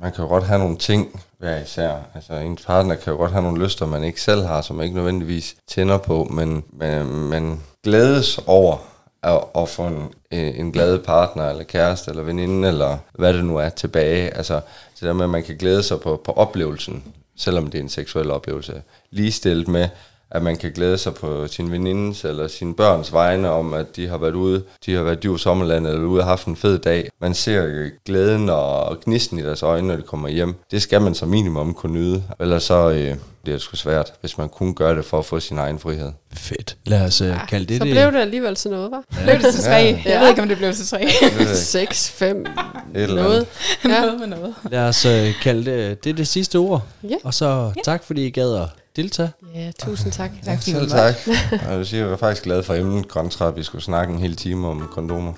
[0.00, 1.92] man kan jo godt have nogle ting hver især.
[2.14, 4.84] Altså, en partner kan jo godt have nogle lyster, man ikke selv har, som man
[4.84, 8.76] ikke nødvendigvis tænder på, men man, man glædes over
[9.22, 13.56] at, at få en, en glad partner, eller kæreste, eller veninde, eller hvad det nu
[13.56, 14.36] er tilbage.
[14.36, 14.54] Altså,
[14.94, 17.04] det der med, at man kan glæde sig på, på oplevelsen,
[17.36, 18.82] selvom det er en seksuel oplevelse.
[19.10, 19.88] Ligestillet med,
[20.30, 24.08] at man kan glæde sig på sin venindes eller sine børns vegne om, at de
[24.08, 27.08] har været ude, de har været i sommerlandet eller ude og haft en fed dag.
[27.20, 30.54] Man ser glæden og gnisten i deres øjne, når de kommer hjem.
[30.70, 32.22] Det skal man som minimum kunne nyde.
[32.40, 35.40] Ellers så øh, bliver det sgu svært, hvis man kun gør det for at få
[35.40, 36.12] sin egen frihed.
[36.32, 36.76] Fedt.
[36.86, 37.92] Lad os uh, kalde det så det.
[37.92, 39.02] blev det alligevel til noget, var?
[39.22, 39.70] Blev det til tre?
[39.70, 40.12] Ja.
[40.12, 41.08] Jeg ved ikke, om det blev til tre.
[41.54, 42.46] 6, 5,
[42.94, 43.46] eller noget.
[43.84, 44.00] Ja.
[44.00, 44.54] noget med noget.
[44.70, 45.12] Lad os uh,
[45.42, 46.82] kalde det, det er det sidste ord.
[47.02, 47.16] Ja.
[47.24, 48.68] Og så tak, fordi I gad at
[49.02, 49.30] deltage.
[49.54, 50.30] ja, tusind tak.
[50.44, 51.14] Tak, fordi Selv du tak.
[51.52, 54.12] Og jeg vil sige, jeg var faktisk glad for emnet, kontra at vi skulle snakke
[54.14, 55.32] en hel time om kondomer.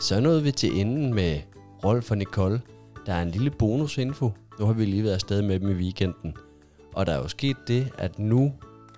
[0.00, 1.40] Så nåede vi til enden med
[1.84, 2.60] Rolf og Nicole.
[3.06, 4.30] Der er en lille bonusinfo.
[4.60, 6.34] Nu har vi lige været afsted med dem i weekenden.
[6.94, 8.52] Og der er jo sket det, at nu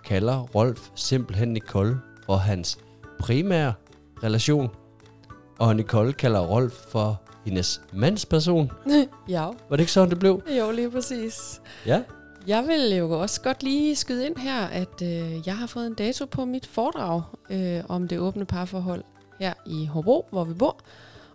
[0.05, 2.79] kalder Rolf simpelthen Nicole for hans
[3.19, 3.73] primære
[4.23, 4.69] relation.
[5.59, 8.71] Og Nicole kalder Rolf for hendes mandsperson.
[9.29, 10.43] Ja, Var det ikke sådan, det blev?
[10.59, 11.61] jo lige præcis.
[11.87, 12.03] Ja.
[12.47, 15.95] Jeg vil jo også godt lige skyde ind her, at øh, jeg har fået en
[15.95, 19.05] dato på mit foredrag øh, om det åbne parforhold
[19.41, 20.81] her i Hobro, hvor vi bor.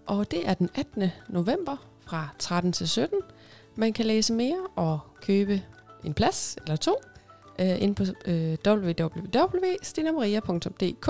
[0.06, 1.10] Og det er den 18.
[1.30, 3.20] november fra 13 til 17.
[3.76, 5.64] Man kan læse mere og købe
[6.04, 6.96] en plads eller to
[7.60, 11.10] øh, ind på øh, www.stinamaria.dk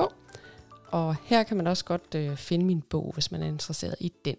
[0.88, 4.14] Og her kan man også godt øh, finde min bog, hvis man er interesseret i
[4.26, 4.36] den.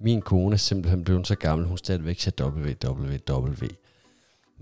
[0.00, 3.66] Min kone er simpelthen blevet så gammel, hun stadigvæk siger www.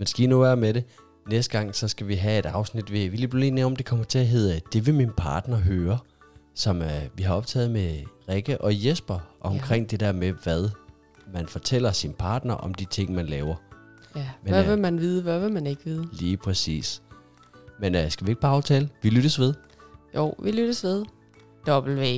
[0.01, 0.83] Men skal I nu være med det?
[1.29, 3.85] Næste gang, så skal vi have et afsnit ved, vi lige blive enige om, det
[3.85, 5.97] kommer til at hedde, det vil min partner høre,
[6.55, 9.87] som uh, vi har optaget med Rikke og Jesper, omkring ja.
[9.87, 10.69] det der med, hvad
[11.33, 13.55] man fortæller sin partner om de ting, man laver.
[14.15, 16.07] Ja, Men, hvad øh, vil man vide, hvad vil man ikke vide?
[16.11, 17.01] Lige præcis.
[17.79, 18.89] Men uh, skal vi ikke bare aftale?
[19.01, 19.53] Vi lyttes ved.
[20.15, 21.05] Jo, vi lyttes ved.
[21.67, 22.17] W.